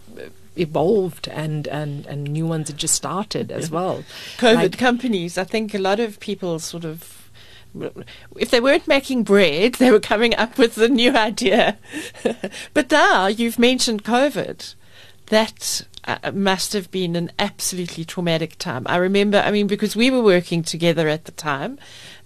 evolved 0.56 1.28
and, 1.28 1.66
and, 1.68 2.06
and 2.06 2.24
new 2.24 2.46
ones 2.46 2.68
that 2.68 2.76
just 2.76 2.94
started 2.94 3.52
as 3.52 3.70
well. 3.70 4.04
COVID 4.38 4.54
Like- 4.54 4.78
companies, 4.78 5.38
I 5.38 5.44
think 5.44 5.74
a 5.74 5.78
lot 5.78 6.00
of 6.00 6.20
people 6.20 6.58
sort 6.58 6.84
of, 6.84 7.30
if 8.36 8.50
they 8.50 8.60
weren't 8.60 8.88
making 8.88 9.24
bread, 9.24 9.74
they 9.74 9.90
were 9.90 10.00
coming 10.00 10.34
up 10.36 10.58
with 10.58 10.78
a 10.78 10.88
new 10.88 11.12
idea. 11.12 11.78
but 12.74 12.90
now 12.90 13.26
you've 13.26 13.58
mentioned 13.58 14.04
COVID. 14.04 14.74
That 15.26 15.82
uh, 16.04 16.30
must 16.32 16.72
have 16.72 16.90
been 16.92 17.16
an 17.16 17.32
absolutely 17.38 18.04
traumatic 18.04 18.56
time. 18.58 18.84
I 18.86 18.96
remember, 18.96 19.38
I 19.44 19.50
mean, 19.50 19.66
because 19.66 19.96
we 19.96 20.08
were 20.08 20.22
working 20.22 20.62
together 20.62 21.08
at 21.08 21.24
the 21.24 21.32
time, 21.32 21.80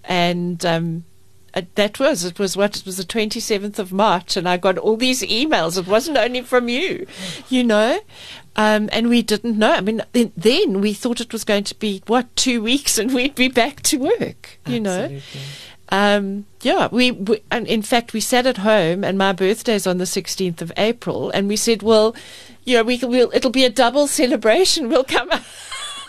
and 0.04 0.64
um, 0.66 1.04
uh, 1.54 1.62
that 1.74 1.98
was 1.98 2.24
it 2.24 2.38
was 2.38 2.56
what 2.56 2.76
it 2.76 2.86
was 2.86 2.96
the 2.96 3.04
27th 3.04 3.78
of 3.78 3.92
March 3.92 4.36
and 4.36 4.48
I 4.48 4.56
got 4.56 4.78
all 4.78 4.96
these 4.96 5.22
emails. 5.22 5.78
It 5.78 5.86
wasn't 5.86 6.18
only 6.18 6.42
from 6.42 6.68
you 6.68 7.06
you 7.48 7.64
know? 7.64 8.00
Um, 8.56 8.90
and 8.92 9.08
we 9.08 9.22
didn't 9.22 9.58
know. 9.58 9.72
I 9.72 9.80
mean 9.80 10.02
then, 10.12 10.32
then 10.36 10.80
we 10.80 10.92
thought 10.92 11.20
it 11.20 11.32
was 11.32 11.44
going 11.44 11.64
to 11.64 11.74
be 11.74 12.02
what 12.06 12.34
2 12.36 12.62
weeks 12.62 12.98
and 12.98 13.14
we'd 13.14 13.34
be 13.34 13.48
back 13.48 13.82
to 13.82 13.98
work 13.98 14.58
you 14.66 14.80
know? 14.80 15.20
Um, 15.92 16.46
yeah, 16.62 16.88
we, 16.92 17.10
we 17.10 17.42
and 17.50 17.66
in 17.66 17.82
fact 17.82 18.12
we 18.12 18.20
sat 18.20 18.46
at 18.46 18.58
home, 18.58 19.02
and 19.02 19.18
my 19.18 19.32
birthday's 19.32 19.88
on 19.88 19.98
the 19.98 20.06
sixteenth 20.06 20.62
of 20.62 20.70
April, 20.76 21.30
and 21.30 21.48
we 21.48 21.56
said, 21.56 21.82
well, 21.82 22.14
you 22.62 22.76
know, 22.76 22.84
we 22.84 22.96
can, 22.96 23.08
we'll 23.08 23.30
it'll 23.34 23.50
be 23.50 23.64
a 23.64 23.70
double 23.70 24.06
celebration. 24.06 24.88
We'll 24.88 25.02
come. 25.02 25.30
Up 25.32 25.42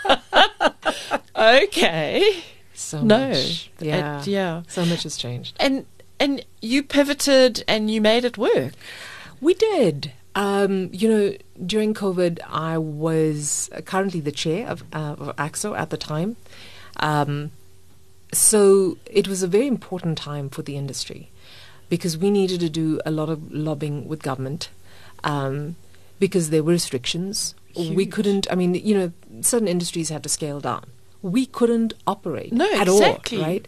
Okay, 1.36 2.44
So 2.82 3.02
no, 3.02 3.30
much. 3.30 3.72
Yeah. 3.80 4.24
yeah, 4.26 4.64
So 4.68 4.86
much 4.86 5.04
has 5.04 5.18
changed. 5.18 5.56
and 5.60 5.86
and 6.20 6.46
you 6.62 6.84
pivoted 6.84 7.64
and 7.68 7.90
you 7.90 8.00
made 8.02 8.26
it 8.26 8.38
work. 8.38 8.74
We 9.40 9.54
did. 9.56 10.14
Um, 10.36 10.90
you 10.94 11.10
know, 11.10 11.36
during 11.66 11.94
COVID, 11.94 12.40
I 12.48 12.78
was 12.78 13.70
currently 13.86 14.20
the 14.20 14.32
chair 14.32 14.68
of, 14.68 14.84
uh, 14.94 15.16
of 15.18 15.36
AXO 15.36 15.78
at 15.78 15.90
the 15.90 15.98
time. 15.98 16.38
Um, 16.98 17.52
so 18.32 18.98
it 19.08 19.28
was 19.28 19.44
a 19.44 19.48
very 19.48 19.68
important 19.68 20.18
time 20.18 20.50
for 20.50 20.62
the 20.62 20.78
industry 20.78 21.32
because 21.90 22.18
we 22.18 22.30
needed 22.32 22.60
to 22.62 22.70
do 22.70 23.02
a 23.06 23.12
lot 23.12 23.30
of 23.30 23.52
lobbying 23.52 24.08
with 24.08 24.22
government 24.24 24.70
um, 25.24 25.76
because 26.20 26.50
there 26.50 26.64
were 26.64 26.72
restrictions. 26.72 27.56
We 27.76 28.06
couldn't, 28.06 28.48
I 28.52 28.56
mean, 28.56 28.76
you 28.76 28.96
know, 28.98 29.12
certain 29.42 29.68
industries 29.68 30.10
had 30.10 30.24
to 30.24 30.30
scale 30.30 30.60
down. 30.62 30.86
We 31.22 31.46
couldn't 31.46 31.94
operate 32.08 32.52
No, 32.54 32.66
at 32.74 32.88
exactly. 32.88 33.38
all, 33.38 33.44
right? 33.44 33.68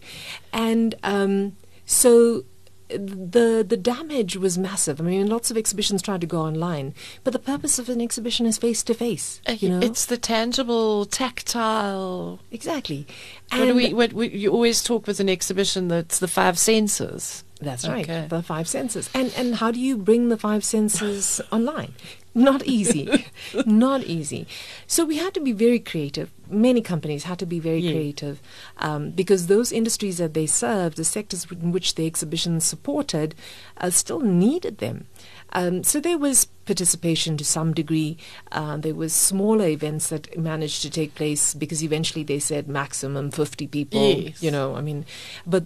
And 0.51 0.95
um, 1.03 1.55
so 1.86 2.45
the 2.89 3.65
the 3.67 3.77
damage 3.77 4.36
was 4.38 4.57
massive. 4.57 5.00
I 5.00 5.03
mean, 5.03 5.27
lots 5.27 5.50
of 5.50 5.57
exhibitions 5.57 6.01
tried 6.01 6.22
to 6.22 6.27
go 6.27 6.41
online, 6.41 6.93
but 7.24 7.33
the 7.33 7.39
purpose 7.39 7.79
of 7.79 7.89
an 7.89 8.01
exhibition 8.01 8.45
is 8.45 8.57
face 8.57 8.83
to 8.83 8.93
face. 8.93 9.41
You 9.57 9.69
know, 9.69 9.79
It's 9.79 10.05
the 10.05 10.17
tangible, 10.17 11.05
tactile. 11.05 12.39
exactly. 12.51 13.07
What 13.51 13.65
do 13.65 13.75
we, 13.75 13.93
what 13.93 14.13
we, 14.13 14.29
you 14.29 14.51
always 14.51 14.83
talk 14.83 15.07
with 15.07 15.19
an 15.19 15.29
exhibition 15.29 15.88
that's 15.88 16.19
the 16.19 16.27
five 16.27 16.57
senses. 16.60 17.43
That's 17.62 17.88
right. 17.88 18.03
Okay. 18.07 18.27
The 18.29 18.43
five 18.43 18.67
senses. 18.67 19.10
And 19.13 19.33
and 19.38 19.55
how 19.55 19.72
do 19.72 19.79
you 19.79 19.98
bring 19.98 20.29
the 20.29 20.38
five 20.38 20.63
senses 20.65 21.39
online? 21.51 21.93
Not 22.35 22.65
easy. 22.65 23.25
Not 23.65 24.03
easy. 24.03 24.47
So 24.87 25.05
we 25.05 25.17
had 25.17 25.33
to 25.35 25.39
be 25.39 25.51
very 25.51 25.77
creative. 25.79 26.31
Many 26.49 26.81
companies 26.81 27.23
had 27.25 27.37
to 27.39 27.45
be 27.45 27.59
very 27.59 27.79
Yeah. 27.79 27.91
creative 27.91 28.41
um, 28.79 29.11
because 29.11 29.45
those 29.47 29.71
industries 29.71 30.17
that 30.17 30.33
they 30.33 30.47
served, 30.47 30.97
the 30.97 31.03
sectors 31.03 31.45
in 31.51 31.71
which 31.71 31.93
the 31.95 32.07
exhibitions 32.07 32.63
supported, 32.63 33.35
uh, 33.77 33.91
still 33.91 34.19
needed 34.19 34.79
them. 34.79 35.05
Um, 35.51 35.83
so 35.83 35.99
there 35.99 36.17
was 36.17 36.45
participation 36.65 37.37
to 37.37 37.45
some 37.45 37.73
degree. 37.73 38.17
Uh, 38.51 38.77
there 38.77 38.95
was 38.95 39.13
smaller 39.13 39.67
events 39.67 40.09
that 40.09 40.35
managed 40.37 40.81
to 40.81 40.89
take 40.89 41.13
place 41.13 41.53
because 41.53 41.83
eventually 41.83 42.23
they 42.23 42.39
said 42.39 42.67
maximum 42.67 43.29
50 43.29 43.67
people. 43.67 44.01
Yes. 44.01 44.41
You 44.41 44.49
know, 44.49 44.75
I 44.75 44.81
mean, 44.81 45.05
but 45.45 45.65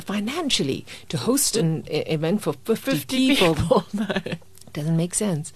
financially 0.00 0.84
to 1.08 1.16
host 1.18 1.56
an 1.56 1.84
event 1.88 2.42
for 2.42 2.52
50, 2.54 2.74
50 2.92 3.16
people, 3.36 3.54
people. 3.54 3.84
doesn't 4.72 4.96
make 4.96 5.14
sense. 5.14 5.52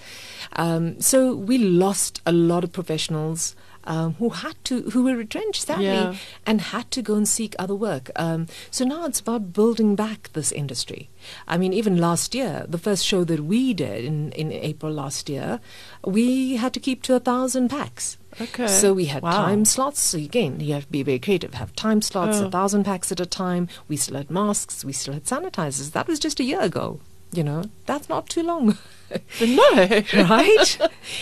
Um, 0.57 1.01
so 1.01 1.35
we 1.35 1.59
lost 1.59 2.21
a 2.27 2.33
lot 2.33 2.65
of 2.65 2.73
professionals 2.73 3.55
um, 3.85 4.15
who 4.21 4.29
had 4.29 4.55
to, 4.67 4.83
who 4.91 5.03
were 5.03 5.17
retrenched 5.17 5.63
sadly, 5.67 5.87
Yeah. 5.87 6.15
and 6.47 6.61
had 6.61 6.89
to 6.93 7.03
go 7.03 7.15
and 7.17 7.27
seek 7.27 7.57
other 7.59 7.75
work. 7.75 8.13
Um, 8.15 8.47
so 8.71 8.85
now 8.85 9.07
it's 9.07 9.19
about 9.19 9.53
building 9.53 9.97
back 9.97 10.31
this 10.35 10.53
industry. 10.53 11.09
I 11.49 11.59
mean, 11.59 11.73
even 11.73 11.97
last 11.97 12.33
year, 12.33 12.65
the 12.69 12.79
first 12.79 13.05
show 13.05 13.25
that 13.25 13.41
we 13.41 13.75
did 13.75 14.05
in, 14.05 14.31
in 14.33 14.53
April 14.53 14.93
last 14.93 15.29
year, 15.29 15.59
we 16.05 16.55
had 16.57 16.73
to 16.75 16.81
keep 16.81 17.03
to 17.03 17.17
a 17.17 17.21
thousand 17.21 17.71
pax. 17.71 18.19
Okay. 18.41 18.69
So 18.69 18.95
we 18.95 19.07
had 19.07 19.25
Wow. 19.25 19.33
time 19.47 19.65
slots. 19.65 20.01
So 20.01 20.17
again, 20.17 20.61
you 20.61 20.75
have 20.75 20.87
to 20.87 20.93
be 20.93 21.03
very 21.03 21.19
creative. 21.19 21.55
Have 21.55 21.75
time 21.75 22.03
slots, 22.03 22.39
Oh. 22.39 22.47
a 22.47 22.51
thousand 22.53 22.85
pax 22.85 23.11
at 23.11 23.19
a 23.19 23.27
time. 23.27 23.67
We 23.89 23.97
still 23.97 24.17
had 24.17 24.31
masks. 24.31 24.85
We 24.85 24.93
still 24.93 25.15
had 25.15 25.25
sanitizers. 25.25 25.91
That 25.91 26.07
was 26.07 26.21
just 26.21 26.39
a 26.39 26.45
year 26.45 26.61
ago. 26.61 27.01
You 27.35 27.43
know, 27.45 27.65
that's 27.87 28.09
not 28.09 28.29
too 28.29 28.43
long, 28.43 28.77
No. 29.41 30.03
right? 30.15 30.79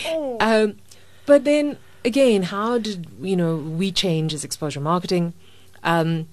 um, 0.41 0.75
but 1.25 1.45
then 1.45 1.77
again, 2.03 2.43
how 2.43 2.77
did 2.79 3.07
you 3.21 3.35
know 3.37 3.55
we 3.55 3.91
change 3.91 4.33
as 4.33 4.43
exposure 4.43 4.81
marketing? 4.81 5.33
Um, 5.83 6.27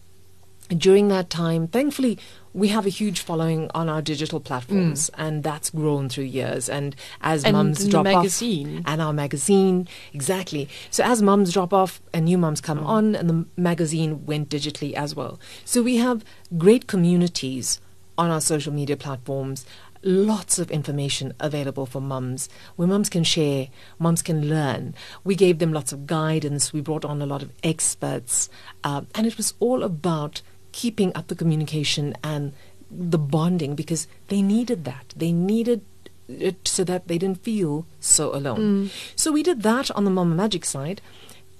during 0.76 1.08
that 1.08 1.30
time, 1.30 1.66
thankfully, 1.68 2.18
we 2.52 2.68
have 2.68 2.84
a 2.84 2.90
huge 2.90 3.20
following 3.20 3.70
on 3.74 3.88
our 3.88 4.02
digital 4.02 4.38
platforms, 4.40 5.10
and 5.16 5.42
that's 5.42 5.70
grown 5.70 6.08
through 6.10 6.24
years. 6.24 6.68
And 6.68 6.94
as 7.22 7.44
And 7.44 7.56
mums 7.56 7.86
drop 7.88 8.04
magazine. 8.04 8.78
off, 8.78 8.84
and 8.86 9.00
our 9.00 9.12
magazine, 9.14 9.88
exactly. 10.12 10.68
So 10.90 11.04
as 11.04 11.22
mums 11.22 11.52
drop 11.54 11.72
off 11.72 12.02
and 12.12 12.26
new 12.26 12.36
mums 12.36 12.60
come 12.60 12.80
on, 12.84 13.14
and 13.14 13.30
the 13.30 13.46
magazine 13.56 14.26
went 14.26 14.50
digitally 14.50 14.92
as 14.92 15.14
well. 15.14 15.38
So 15.64 15.82
we 15.82 15.96
have 15.96 16.22
great 16.58 16.86
communities 16.86 17.80
on 18.18 18.31
our 18.31 18.40
social 18.40 18.72
media 18.72 18.96
platforms. 18.96 19.64
Lots 20.02 20.59
of 20.59 20.70
information 20.70 21.33
available 21.40 21.87
for 21.87 22.00
mums 22.00 22.48
where 22.76 22.87
mums 22.87 23.09
can 23.09 23.24
share, 23.24 23.68
mums 23.98 24.22
can 24.22 24.48
learn. 24.48 24.94
We 25.24 25.35
gave 25.35 25.59
them 25.59 25.72
lots 25.72 25.92
of 25.92 26.07
guidance. 26.07 26.72
We 26.72 26.81
brought 26.81 27.04
on 27.04 27.20
a 27.22 27.26
lot 27.26 27.42
of 27.42 27.50
experts, 27.64 28.48
uh, 28.85 29.02
and 29.14 29.26
it 29.26 29.37
was 29.37 29.54
all 29.59 29.83
about 29.83 30.42
keeping 30.70 31.11
up 31.16 31.26
the 31.26 31.35
communication 31.35 32.14
and 32.22 32.52
the 32.90 33.18
bonding 33.18 33.74
because 33.74 34.07
they 34.28 34.40
needed 34.40 34.85
that. 34.85 35.12
They 35.16 35.33
needed 35.33 35.83
it 36.28 36.68
so 36.68 36.85
that 36.85 37.09
they 37.09 37.18
didn't 37.18 37.42
feel 37.42 37.85
so 37.98 38.35
alone. 38.35 38.90
So 39.16 39.33
we 39.33 39.42
did 39.42 39.62
that 39.62 39.90
on 39.92 40.04
the 40.04 40.11
Mama 40.11 40.35
Magic 40.35 40.64
side, 40.64 41.00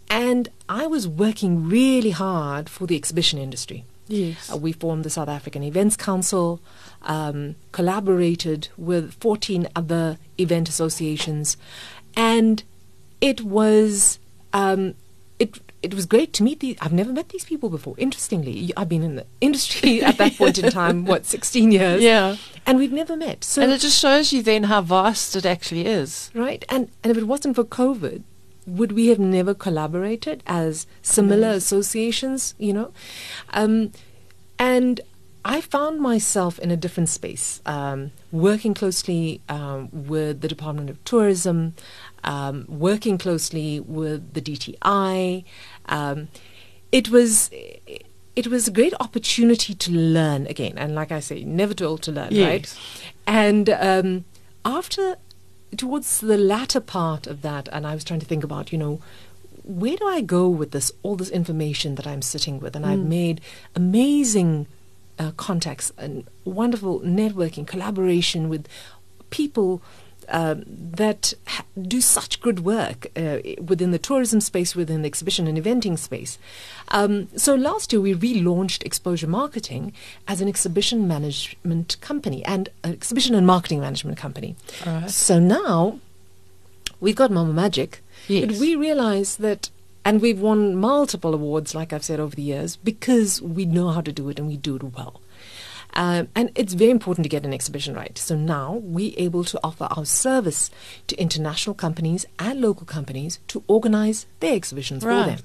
and 0.09 0.49
I 0.69 0.87
was 0.87 1.09
working 1.09 1.69
really 1.69 2.11
hard 2.11 2.69
for 2.69 2.87
the 2.87 2.95
exhibition 2.97 3.39
industry. 3.41 3.85
Yes. 4.09 4.51
Uh, 4.53 4.57
we 4.57 4.73
formed 4.73 5.05
the 5.05 5.11
South 5.11 5.29
African 5.29 5.63
Events 5.63 5.97
Council, 5.97 6.61
um, 7.03 7.55
collaborated 7.73 8.69
with 8.77 9.13
14 9.21 9.69
other 9.77 10.19
event 10.39 10.69
associations, 10.69 11.57
and 12.17 12.63
it 13.21 13.43
was 13.43 14.19
um, 14.53 14.95
it 15.39 15.59
it 15.83 15.95
was 15.95 16.07
great 16.07 16.33
to 16.33 16.43
meet 16.43 16.59
these. 16.61 16.77
I've 16.81 16.93
never 16.93 17.13
met 17.13 17.29
these 17.29 17.45
people 17.45 17.69
before. 17.69 17.95
Interestingly, 17.99 18.73
I've 18.77 18.89
been 18.89 19.03
in 19.05 19.15
the 19.17 19.27
industry 19.41 20.03
at 20.03 20.19
that 20.19 20.37
point 20.37 20.59
in 20.59 20.71
time, 20.71 21.05
what 21.05 21.25
16 21.25 21.71
years, 21.71 22.03
Yeah. 22.03 22.37
and 22.67 22.79
we've 22.79 22.93
never 22.93 23.17
met. 23.17 23.45
So 23.45 23.63
and 23.63 23.71
it 23.71 23.81
just 23.81 24.01
shows 24.01 24.33
you 24.33 24.43
then 24.43 24.65
how 24.65 24.81
vast 24.83 25.37
it 25.37 25.47
actually 25.47 25.87
is. 25.87 26.31
right, 26.35 26.65
and 26.69 26.89
and 27.05 27.11
if 27.11 27.17
it 27.19 27.25
wasn't 27.29 27.55
for 27.57 27.65
COVID. 27.65 28.23
Would 28.69 28.93
we 28.93 29.09
have 29.09 29.19
never 29.19 29.55
collaborated 29.55 30.43
as 30.47 30.87
similar 31.03 31.49
associations? 31.49 32.55
You 32.59 32.73
know, 32.73 32.93
um, 33.53 33.93
and 34.59 35.01
I 35.45 35.61
found 35.61 36.01
myself 36.01 36.59
in 36.59 36.71
a 36.71 36.77
different 36.77 37.09
space, 37.09 37.63
um, 37.65 38.11
working 38.31 38.75
closely 38.75 39.41
um, 39.49 39.89
with 39.93 40.43
the 40.43 40.49
Department 40.49 40.91
of 40.91 41.03
Tourism, 41.05 41.75
um, 42.25 42.67
working 42.69 43.17
closely 43.17 43.81
with 43.81 44.35
the 44.35 44.43
DTI. 44.43 45.45
Um, 45.87 46.29
it 46.93 47.09
was 47.09 47.51
it 48.37 48.47
was 48.49 48.69
a 48.69 48.71
great 48.71 48.95
opportunity 49.01 49.75
to 49.75 49.91
learn 49.91 50.47
again, 50.47 50.75
and 50.77 50.95
like 50.95 51.11
I 51.13 51.21
say, 51.21 51.45
never 51.45 51.73
too 51.75 51.87
old 51.87 52.03
to 52.03 52.13
learn, 52.13 52.31
right? 52.47 52.79
And 53.27 53.71
um, 53.71 54.25
after 54.65 55.17
towards 55.77 56.21
the 56.21 56.37
latter 56.37 56.81
part 56.81 57.27
of 57.27 57.43
that, 57.43 57.69
and 57.73 57.87
I 57.87 57.95
was 57.95 58.05
trying 58.05 58.21
to 58.21 58.27
think 58.27 58.45
about, 58.45 58.73
you 58.73 58.79
know, 58.79 59.01
where 59.65 59.97
do 59.97 60.07
I 60.07 60.23
go 60.23 60.49
with 60.49 60.71
this, 60.71 60.91
all 61.03 61.17
this 61.17 61.29
information 61.29 61.97
that 61.97 62.07
I'm 62.07 62.23
sitting 62.23 62.59
with? 62.59 62.75
And 62.75 62.87
I've 62.87 63.01
made 63.01 63.43
amazing 63.75 64.67
uh, 65.19 65.33
contacts 65.33 65.93
and 65.99 66.27
wonderful 66.45 67.01
networking, 67.01 67.67
collaboration 67.67 68.49
with 68.49 68.67
people 69.29 69.83
um, 70.31 70.65
that 70.67 71.33
ha- 71.47 71.65
do 71.81 72.01
such 72.01 72.41
good 72.41 72.61
work 72.65 73.07
uh, 73.17 73.39
within 73.61 73.91
the 73.91 73.99
tourism 73.99 74.41
space, 74.41 74.75
within 74.77 75.03
the 75.03 75.07
exhibition 75.09 75.47
and 75.47 75.57
eventing 75.59 75.99
space. 75.99 76.39
Um, 76.89 77.29
so 77.37 77.55
last 77.55 77.93
year 77.93 78.01
we 78.01 78.15
relaunched 78.15 78.83
Exposure 78.85 79.27
Marketing 79.27 79.93
as 80.27 80.41
an 80.41 80.49
exhibition 80.49 81.09
management 81.09 81.97
company 82.01 82.45
and 82.45 82.69
an 82.85 82.93
exhibition 82.93 83.35
and 83.35 83.47
marketing 83.47 83.81
management 83.81 84.17
company. 84.19 84.57
Right. 84.87 85.11
So 85.11 85.39
now 85.39 85.99
we've 87.01 87.17
got 87.17 87.31
Mama 87.31 87.53
Magic, 87.53 88.03
but 88.27 88.35
Yes. 88.51 88.61
we 88.61 88.77
realize 88.77 89.37
that. 89.37 89.71
And 90.05 90.23
we've 90.23 90.41
won 90.41 90.75
multiple 90.75 91.35
awards, 91.35 91.75
like 91.75 91.93
I've 91.93 92.05
said 92.05 92.19
over 92.19 92.35
the 92.35 92.41
years, 92.41 92.77
because 92.77 93.43
we 93.43 93.67
know 93.67 93.91
how 93.91 94.01
to 94.01 94.11
do 94.11 94.31
it 94.31 94.39
and 94.39 94.49
we 94.49 94.57
do 94.57 94.77
it 94.77 94.83
well. 94.97 95.21
Um, 95.95 96.29
and 96.35 96.51
it's 96.55 96.75
very 96.75 96.91
important 96.91 97.25
to 97.25 97.29
get 97.29 97.45
an 97.45 97.53
exhibition 97.53 97.95
right. 97.95 98.17
So 98.19 98.37
now 98.37 98.75
we're 98.83 99.15
able 99.17 99.43
to 99.45 99.59
offer 99.65 99.89
our 99.91 100.05
service 100.05 100.71
to 101.09 101.17
international 101.17 101.75
companies 101.75 102.27
and 102.39 102.61
local 102.61 102.87
companies 102.87 103.41
to 103.49 103.65
organize 103.67 104.27
their 104.41 104.55
exhibitions 104.55 105.03
for 105.03 105.09
them. 105.09 105.39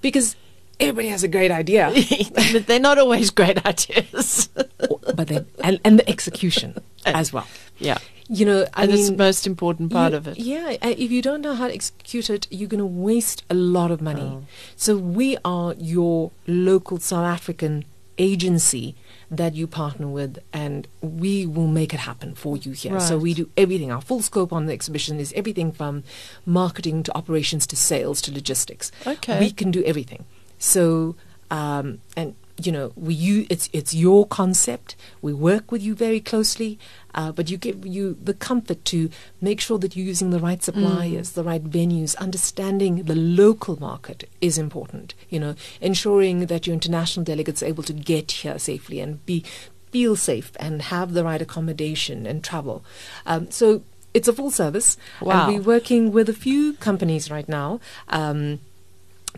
Because 0.00 0.36
everybody 0.80 1.08
has 1.08 1.22
a 1.22 1.28
great 1.28 1.50
idea, 1.50 1.92
but 2.52 2.66
they're 2.66 2.80
not 2.80 2.98
always 2.98 3.30
great 3.30 3.64
ideas. 3.66 4.48
but 5.14 5.28
then 5.28 5.46
and, 5.62 5.80
and 5.84 5.98
the 5.98 6.08
execution 6.08 6.78
as 7.04 7.32
well. 7.32 7.46
yeah. 7.78 7.98
You 8.30 8.44
know, 8.44 8.66
I 8.74 8.82
and 8.82 8.92
mean, 8.92 9.00
it's 9.00 9.08
the 9.08 9.16
most 9.16 9.46
important 9.46 9.90
part 9.90 10.12
you- 10.12 10.18
of 10.18 10.28
it. 10.28 10.36
Yeah, 10.38 10.76
uh, 10.82 10.94
if 10.98 11.10
you 11.10 11.22
don't 11.22 11.40
know 11.40 11.54
how 11.54 11.66
to 11.66 11.72
execute 11.74 12.28
it, 12.28 12.46
you're 12.50 12.68
going 12.68 12.78
to 12.78 12.84
waste 12.84 13.42
a 13.48 13.54
lot 13.54 13.90
of 13.90 14.02
money. 14.02 14.20
Oh. 14.20 14.44
So 14.76 14.98
we 14.98 15.38
are 15.46 15.74
your 15.78 16.30
local 16.46 16.98
South 16.98 17.24
African 17.24 17.86
agency 18.18 18.94
that 19.30 19.54
you 19.54 19.66
partner 19.66 20.08
with, 20.08 20.38
and 20.52 20.88
we 21.02 21.46
will 21.46 21.66
make 21.66 21.92
it 21.92 22.00
happen 22.00 22.34
for 22.34 22.56
you 22.56 22.72
here. 22.72 22.98
So 23.00 23.18
we 23.18 23.34
do 23.34 23.50
everything. 23.56 23.92
Our 23.92 24.00
full 24.00 24.22
scope 24.22 24.52
on 24.52 24.66
the 24.66 24.72
exhibition 24.72 25.20
is 25.20 25.32
everything 25.34 25.72
from 25.72 26.02
marketing 26.46 27.02
to 27.04 27.16
operations 27.16 27.66
to 27.68 27.76
sales 27.76 28.22
to 28.22 28.32
logistics. 28.32 28.90
Okay. 29.06 29.38
we 29.40 29.50
can 29.50 29.70
do 29.70 29.84
everything. 29.84 30.24
So 30.58 31.16
um, 31.50 32.00
and 32.16 32.34
you 32.60 32.72
know 32.72 32.92
we 32.96 33.14
you 33.14 33.46
it's 33.48 33.68
it's 33.72 33.94
your 33.94 34.26
concept. 34.26 34.96
We 35.22 35.32
work 35.32 35.70
with 35.70 35.82
you 35.82 35.94
very 35.94 36.20
closely, 36.20 36.78
uh, 37.14 37.32
but 37.32 37.50
you 37.50 37.56
give 37.56 37.86
you 37.86 38.16
the 38.22 38.34
comfort 38.34 38.84
to 38.86 39.10
make 39.40 39.60
sure 39.60 39.78
that 39.78 39.96
you're 39.96 40.06
using 40.06 40.30
the 40.30 40.38
right 40.38 40.62
suppliers, 40.62 41.32
the 41.32 41.44
right 41.44 41.62
venues. 41.62 42.16
Understanding 42.16 43.04
the 43.04 43.14
local 43.14 43.78
market 43.80 44.28
is 44.40 44.58
important. 44.58 45.14
You 45.28 45.40
know, 45.40 45.54
ensuring 45.80 46.46
that 46.46 46.66
your 46.66 46.74
international 46.74 47.24
delegates 47.24 47.62
are 47.62 47.66
able 47.66 47.84
to 47.84 47.92
get 47.92 48.30
here 48.32 48.58
safely 48.58 49.00
and 49.00 49.24
be 49.26 49.44
feel 49.90 50.16
safe 50.16 50.52
and 50.60 50.82
have 50.82 51.14
the 51.14 51.24
right 51.24 51.40
accommodation 51.40 52.26
and 52.26 52.42
travel. 52.42 52.84
Um, 53.26 53.50
so. 53.50 53.82
It's 54.14 54.26
a 54.26 54.32
full 54.32 54.50
service. 54.50 54.96
Wow. 55.20 55.46
And 55.46 55.58
we're 55.58 55.74
working 55.74 56.12
with 56.12 56.30
a 56.30 56.32
few 56.32 56.72
companies 56.72 57.30
right 57.30 57.46
now. 57.46 57.78
Um, 58.08 58.58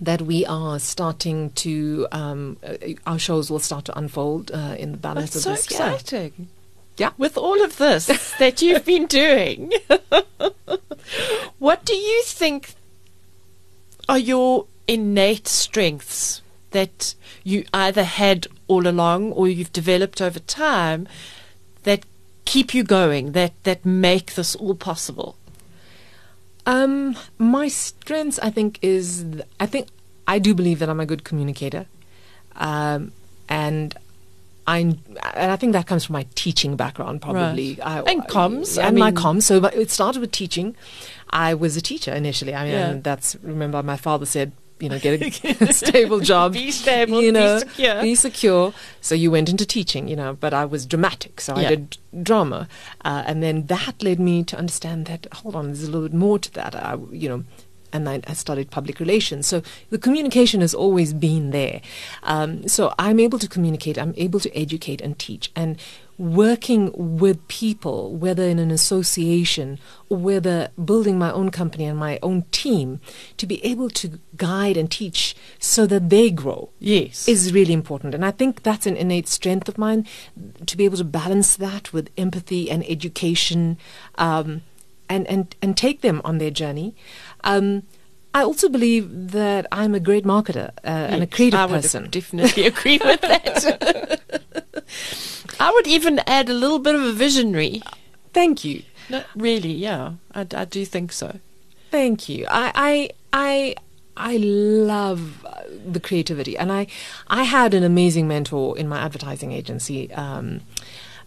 that 0.01 0.23
we 0.23 0.47
are 0.47 0.79
starting 0.79 1.51
to 1.51 2.07
um, 2.13 2.57
uh, 2.63 2.77
our 3.07 3.19
shows 3.19 3.51
will 3.51 3.59
start 3.59 3.85
to 3.87 3.99
unfold 3.99 4.51
uh, 4.53 4.77
in 4.79 4.93
the 4.93 4.99
balance 4.99 5.33
That's 5.33 5.37
of 5.37 5.43
so 5.43 5.51
this 5.51 5.71
year. 5.71 5.93
exciting. 5.95 6.49
Yeah. 6.97 7.11
With 7.17 7.37
all 7.37 7.63
of 7.63 7.79
this 7.79 8.07
that 8.39 8.63
you've 8.63 8.85
been 8.85 9.07
doing, 9.07 9.73
what 11.59 11.85
do 11.85 11.95
you 11.95 12.23
think 12.25 12.75
are 14.09 14.19
your 14.19 14.67
innate 14.87 15.49
strengths 15.49 16.43
that 16.73 17.15
you 17.43 17.65
either 17.73 18.05
had 18.05 18.47
all 18.69 18.87
along 18.87 19.33
or 19.33 19.49
you've 19.49 19.73
developed 19.73 20.21
over 20.21 20.39
time 20.41 21.09
that 21.85 22.05
keep 22.45 22.75
you 22.75 22.83
going, 22.83 23.33
that, 23.33 23.53
that 23.65 23.85
make 23.85 24.35
this 24.35 24.55
all 24.57 24.75
possible? 24.75 25.37
Um, 26.71 27.17
my 27.39 27.69
strengths, 27.69 28.39
I 28.39 28.51
think, 28.51 28.79
is 28.83 29.25
I 29.59 29.67
think 29.67 29.89
I 30.27 30.39
do 30.39 30.55
believe 30.55 30.79
that 30.81 30.89
I'm 30.89 31.01
a 31.01 31.07
good 31.07 31.25
communicator, 31.25 31.87
um, 32.57 33.13
and 33.49 33.95
I 34.67 34.79
and 34.79 35.51
I 35.55 35.57
think 35.57 35.73
that 35.73 35.87
comes 35.87 36.05
from 36.05 36.15
my 36.15 36.27
teaching 36.35 36.77
background, 36.77 37.23
probably. 37.23 37.75
Right. 37.75 37.87
I, 37.87 38.13
And 38.13 38.23
comms, 38.29 38.79
I 38.81 38.87
and 38.89 38.99
my 38.99 39.11
mean- 39.11 39.17
comms. 39.23 39.43
So, 39.43 39.65
it 39.65 39.91
started 39.91 40.21
with 40.21 40.33
teaching. 40.33 40.77
I 41.31 41.55
was 41.55 41.77
a 41.77 41.81
teacher 41.81 42.13
initially. 42.13 42.55
I 42.55 42.65
mean, 42.65 42.73
Yeah. 42.73 42.97
that's 43.03 43.37
remember 43.43 43.83
my 43.83 43.97
father 43.97 44.27
said. 44.27 44.53
You 44.83 44.89
know, 44.89 44.99
get 44.99 45.61
a 45.61 45.73
stable 45.73 46.21
job. 46.21 46.53
Be 46.55 46.71
stable, 46.71 47.23
you 47.23 47.33
be 47.33 47.59
secure. 47.59 48.03
Be 48.03 48.15
secure. 48.15 48.75
So 49.01 49.15
you 49.15 49.31
went 49.31 49.49
into 49.49 49.67
teaching, 49.67 50.09
you 50.09 50.17
know, 50.17 50.35
but 50.35 50.53
I 50.55 50.65
was 50.65 50.87
dramatic, 50.87 51.41
so 51.41 51.55
I 51.55 51.69
did 51.69 51.99
drama, 52.23 52.69
uh, 53.05 53.23
and 53.27 53.43
then 53.43 53.67
that 53.67 54.03
led 54.03 54.21
me 54.21 54.45
to 54.45 54.57
understand 54.57 55.07
that 55.07 55.27
hold 55.33 55.55
on, 55.55 55.67
there's 55.67 55.85
a 55.85 55.91
little 55.91 56.09
bit 56.09 56.17
more 56.17 56.39
to 56.39 56.53
that. 56.55 56.75
I, 56.75 56.97
you 57.11 57.29
know, 57.29 57.45
and 57.93 58.09
I, 58.09 58.21
I 58.27 58.35
studied 58.35 58.71
public 58.71 59.01
relations, 59.01 59.47
so 59.47 59.63
the 59.91 59.99
communication 59.99 60.61
has 60.61 60.75
always 60.75 61.13
been 61.13 61.51
there. 61.51 61.81
Um, 62.23 62.67
so 62.69 62.95
I'm 62.99 63.21
able 63.21 63.39
to 63.39 63.49
communicate. 63.49 63.99
I'm 63.99 64.15
able 64.17 64.41
to 64.41 64.57
educate 64.57 65.01
and 65.01 65.19
teach, 65.19 65.51
and 65.57 65.79
working 66.21 66.91
with 66.95 67.47
people, 67.49 68.15
whether 68.15 68.43
in 68.43 68.59
an 68.59 68.71
association 68.71 69.79
or 70.11 70.19
whether 70.19 70.69
building 70.85 71.19
my 71.19 71.33
own 71.33 71.51
company 71.51 71.87
and 71.87 71.99
my 71.99 72.19
own 72.23 72.43
team, 72.53 73.01
to 73.39 73.47
be 73.47 73.65
able 73.65 73.89
to 73.89 74.19
guide 74.37 74.77
and 74.77 74.91
teach 74.91 75.35
so 75.59 75.87
that 75.87 76.11
they 76.11 76.31
grow 76.31 76.69
Yes. 76.79 77.27
is 77.27 77.55
really 77.55 77.73
important. 77.73 78.15
And 78.15 78.23
I 78.25 78.33
think 78.33 78.63
that's 78.63 78.87
an 78.87 78.97
innate 78.97 79.29
strength 79.29 79.67
of 79.67 79.79
mine 79.79 80.07
to 80.67 80.77
be 80.77 80.85
able 80.85 80.99
to 80.99 81.05
balance 81.05 81.57
that 81.57 81.91
with 81.95 82.11
empathy 82.19 82.71
and 82.71 82.85
education 82.87 83.79
um, 84.19 84.61
and, 85.09 85.27
and, 85.27 85.57
and 85.63 85.75
take 85.75 86.03
them 86.03 86.21
on 86.23 86.37
their 86.37 86.51
journey. 86.51 86.95
Um, 87.45 87.85
I 88.35 88.43
also 88.43 88.69
believe 88.69 89.33
that 89.33 89.67
I'm 89.73 89.95
a 89.95 90.01
great 90.01 90.25
marketer 90.25 90.69
uh, 90.85 91.13
and 91.13 91.23
a 91.23 91.27
creative 91.27 91.59
I 91.59 91.65
would 91.67 91.83
person. 91.83 92.11
definitely 92.11 92.67
agree 92.67 93.01
with 93.03 93.21
that. 93.23 94.21
I 95.59 95.71
would 95.73 95.87
even 95.87 96.21
add 96.21 96.49
a 96.49 96.55
little 96.55 96.79
bit 96.79 96.95
of 96.95 97.03
a 97.03 97.13
visionary. 97.13 97.83
Thank 98.33 98.65
you. 98.65 98.83
No, 99.09 99.25
really, 99.35 99.73
yeah, 99.73 100.13
I, 100.35 100.47
I 100.55 100.65
do 100.65 100.85
think 100.85 101.13
so. 101.13 101.41
Thank 101.91 102.29
you. 102.29 102.47
I 102.49 102.73
I 102.75 103.11
I 103.33 103.75
I 104.17 104.37
love 104.37 105.45
uh, 105.45 105.63
the 105.85 105.99
creativity, 105.99 106.57
and 106.57 106.71
I 106.71 106.87
I 107.27 107.43
had 107.43 107.75
an 107.75 107.83
amazing 107.83 108.29
mentor 108.29 108.79
in 108.79 108.89
my 108.89 109.01
advertising 109.01 109.51
agency, 109.51 110.13
um, 110.13 110.61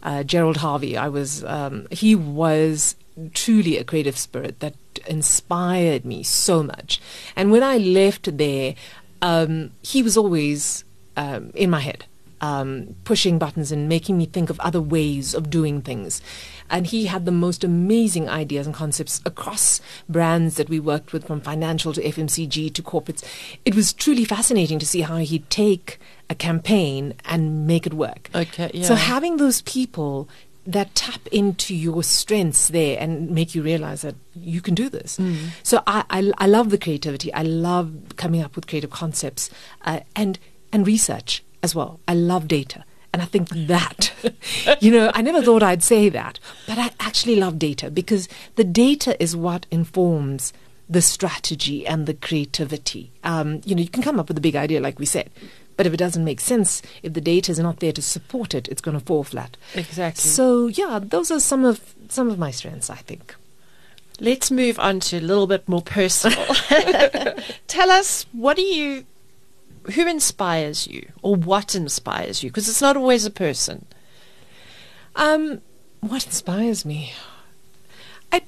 uh, 0.01 0.23
Gerald 0.23 0.57
Harvey. 0.57 0.95
I 0.95 1.09
was 1.09 1.43
um, 1.43 1.88
he 1.91 2.15
was 2.15 2.95
truly 3.33 3.77
a 3.77 3.83
creative 3.83 4.17
spirit 4.17 4.62
that 4.62 4.75
inspired 5.07 6.05
me 6.05 6.23
so 6.23 6.63
much, 6.63 7.01
and 7.36 7.51
when 7.51 7.63
I 7.63 7.77
left 7.77 8.38
there, 8.38 8.75
um, 9.21 9.71
he 9.81 10.01
was 10.01 10.15
always 10.15 10.86
um, 11.17 11.51
in 11.55 11.69
my 11.69 11.81
head 11.81 12.05
um, 12.43 12.93
pushing 13.06 13.39
buttons 13.39 13.71
and 13.71 13.88
making 13.88 14.17
me 14.17 14.25
think 14.25 14.49
of 14.49 14.60
other 14.60 14.82
ways 14.82 15.34
of 15.34 15.49
doing 15.49 15.82
things. 15.82 16.21
And 16.69 16.86
he 16.86 17.06
had 17.06 17.25
the 17.25 17.32
most 17.32 17.63
amazing 17.63 18.27
ideas 18.27 18.67
and 18.67 18.75
concepts 18.75 19.21
across 19.25 19.79
brands 20.10 20.56
that 20.56 20.67
we 20.67 20.77
worked 20.77 21.13
with, 21.13 21.25
from 21.25 21.39
financial 21.39 21.93
to 21.93 22.03
FMCG 22.03 22.73
to 22.73 22.84
corporates. 22.84 23.23
It 23.63 23.75
was 23.75 23.93
truly 23.93 24.25
fascinating 24.25 24.77
to 24.79 24.86
see 24.86 25.01
how 25.01 25.17
he'd 25.17 25.49
take 25.49 25.99
a 26.29 26.36
campaign 26.36 27.13
and 27.23 27.65
make 27.65 27.88
it 27.88 27.93
work. 27.93 28.29
Okay, 28.36 28.69
yeah. 28.73 28.88
So 28.88 28.95
having 28.95 29.38
those 29.38 29.62
people 29.62 30.27
that 30.67 30.93
tap 30.95 31.25
into 31.27 31.73
your 31.73 32.03
strengths 32.03 32.67
there 32.69 32.97
and 32.99 33.32
make 33.32 33.56
you 33.56 33.62
realize 33.62 34.01
that 34.01 34.15
you 34.36 34.60
can 34.60 34.75
do 34.75 34.89
this. 34.89 35.17
Mm. 35.17 35.49
So 35.63 35.82
I, 35.88 36.03
I, 36.10 36.32
I 36.38 36.47
love 36.47 36.71
the 36.71 36.77
creativity. 36.77 37.34
I 37.34 37.43
love 37.43 37.93
coming 38.17 38.41
up 38.41 38.58
with 38.58 38.67
creative 38.67 38.89
concepts 38.89 39.49
uh, 39.86 40.01
and 40.13 40.39
and 40.73 40.88
research 40.88 41.43
as 41.63 41.73
well. 41.73 41.99
I 42.08 42.13
love 42.13 42.47
data. 42.47 42.84
And 43.12 43.21
I 43.21 43.26
think 43.26 43.49
that, 43.49 44.12
you 44.82 44.91
know, 44.91 45.12
I 45.13 45.21
never 45.21 45.41
thought 45.41 45.63
I'd 45.63 45.84
say 45.84 46.10
that, 46.10 46.39
but 46.67 46.78
I 46.78 46.91
actually 46.99 47.36
love 47.36 47.60
data 47.60 47.89
because 47.91 48.28
the 48.56 48.63
data 48.63 49.21
is 49.21 49.36
what 49.36 49.67
informs 49.71 50.52
the 50.89 51.02
strategy 51.02 51.86
and 51.88 52.06
the 52.06 52.15
creativity. 52.15 53.12
Um, 53.23 53.62
you 53.65 53.76
know, 53.76 53.82
you 53.82 53.88
can 53.88 54.04
come 54.04 54.19
up 54.19 54.28
with 54.28 54.38
a 54.38 54.41
big 54.41 54.56
idea, 54.56 54.82
like 54.82 54.99
we 54.99 55.06
said, 55.06 55.30
but 55.78 55.86
if 55.86 55.93
it 55.93 55.97
doesn't 55.97 56.23
make 56.23 56.39
sense, 56.39 56.82
if 57.02 57.13
the 57.13 57.21
data 57.21 57.52
is 57.52 57.60
not 57.60 57.80
there 57.80 57.91
to 57.93 58.02
support 58.02 58.54
it, 58.54 58.67
it's 58.67 58.82
going 58.82 58.97
to 58.97 59.06
fall 59.06 59.23
flat. 59.23 59.58
Exactly. 59.76 60.21
So 60.21 60.67
yeah, 60.67 60.99
those 61.02 61.32
are 61.32 61.39
some 61.39 61.65
of 61.65 61.95
some 62.10 62.30
of 62.30 62.38
my 62.38 62.52
strengths, 62.52 62.89
I 62.89 62.97
think. 62.97 63.36
Let's 64.19 64.52
move 64.52 64.80
on 64.80 64.99
to 65.02 65.17
a 65.17 65.21
little 65.21 65.47
bit 65.47 65.67
more 65.67 65.82
personal. 65.82 66.45
Tell 67.67 67.89
us, 67.89 68.28
what 68.32 68.58
do 68.58 68.62
you, 68.62 69.06
who 69.93 70.08
inspires 70.08 70.88
you, 70.88 71.12
or 71.22 71.36
what 71.36 71.76
inspires 71.76 72.43
you? 72.43 72.50
Because 72.50 72.69
it's 72.69 72.82
not 72.82 72.98
always 72.98 73.26
a 73.26 73.32
person. 73.32 73.86
Um, 75.15 75.62
what 76.02 76.26
inspires 76.26 76.86
me? 76.86 77.13
I 78.32 78.41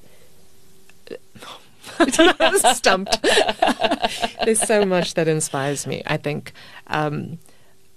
I'm 1.98 2.58
stumped. 2.74 3.22
There's 4.44 4.60
so 4.60 4.84
much 4.84 5.14
that 5.14 5.28
inspires 5.28 5.86
me. 5.86 6.02
I 6.06 6.16
think 6.16 6.52
um, 6.88 7.38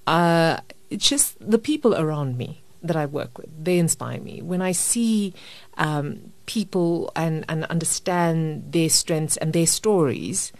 uh, 0.07 0.59
it's 0.89 1.07
just 1.07 1.35
the 1.39 1.57
people 1.57 1.95
around 1.95 2.37
me 2.37 2.61
that 2.81 2.95
I 2.95 3.05
work 3.05 3.37
with. 3.37 3.49
They 3.63 3.77
inspire 3.77 4.19
me 4.21 4.41
when 4.41 4.61
I 4.61 4.71
see 4.71 5.33
um, 5.77 6.31
people 6.45 7.11
and 7.15 7.45
and 7.49 7.65
understand 7.65 8.71
their 8.71 8.89
strengths 8.89 9.37
and 9.37 9.53
their 9.53 9.67
stories. 9.67 10.51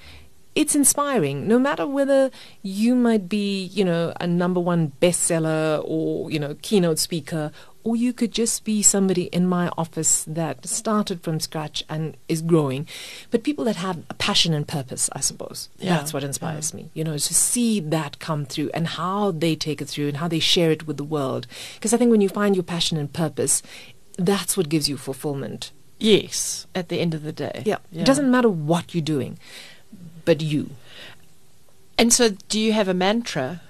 It's 0.56 0.76
inspiring, 0.76 1.48
no 1.48 1.60
matter 1.60 1.88
whether 1.88 2.32
you 2.62 2.96
might 2.96 3.30
be, 3.30 3.66
you 3.66 3.86
know, 3.86 4.14
a 4.20 4.28
number 4.28 4.60
one 4.60 4.92
bestseller 5.02 5.82
or, 5.86 6.30
you 6.32 6.40
know, 6.40 6.56
keynote 6.62 7.00
speaker, 7.00 7.52
or 7.84 7.96
you 7.96 8.12
could 8.12 8.32
just 8.32 8.66
be 8.66 8.82
somebody 8.82 9.24
in 9.26 9.48
my 9.48 9.70
office 9.78 10.26
that 10.26 10.66
started 10.66 11.22
from 11.22 11.40
scratch 11.40 11.84
and 11.88 12.18
is 12.28 12.42
growing. 12.42 12.88
But 13.32 13.44
people 13.44 13.64
that 13.66 13.78
have 13.78 14.04
a 14.10 14.14
passion 14.16 14.54
and 14.54 14.68
purpose, 14.68 15.10
I 15.14 15.22
suppose. 15.22 15.70
Yeah, 15.78 15.98
That's 15.98 16.14
what 16.14 16.24
inspires 16.24 16.74
me, 16.74 16.92
you 16.94 17.04
know, 17.04 17.14
to 17.14 17.34
see 17.34 17.80
that 17.80 18.20
come 18.20 18.46
through 18.46 18.70
and 18.74 18.88
how 18.88 19.32
they 19.32 19.56
take 19.56 19.82
it 19.82 19.88
through 19.88 20.10
and 20.10 20.18
how 20.18 20.28
they 20.28 20.40
share 20.40 20.72
it 20.72 20.88
with 20.88 20.98
the 20.98 21.04
world. 21.04 21.48
Because 21.76 21.94
I 21.94 21.98
think 21.98 22.12
when 22.12 22.22
you 22.22 22.30
find 22.30 22.56
your 22.56 22.64
passion 22.64 22.98
and 22.98 23.12
purpose, 23.12 23.64
that's 24.18 24.58
what 24.58 24.68
gives 24.68 24.90
you 24.90 24.98
fulfillment. 24.98 25.72
Yes, 26.00 26.68
at 26.74 26.90
the 26.90 27.00
end 27.00 27.14
of 27.14 27.24
the 27.24 27.34
day. 27.34 27.64
Yeah. 27.66 27.78
It 27.94 28.06
doesn't 28.06 28.30
matter 28.30 28.50
what 28.50 28.94
you're 28.94 29.02
doing, 29.02 29.38
but 30.30 30.42
you. 30.42 30.70
And 31.98 32.13
so, 32.13 32.30
do 32.50 32.60
you 32.60 32.72
have 32.74 32.88
a 32.88 32.94
mantra? 32.94 33.62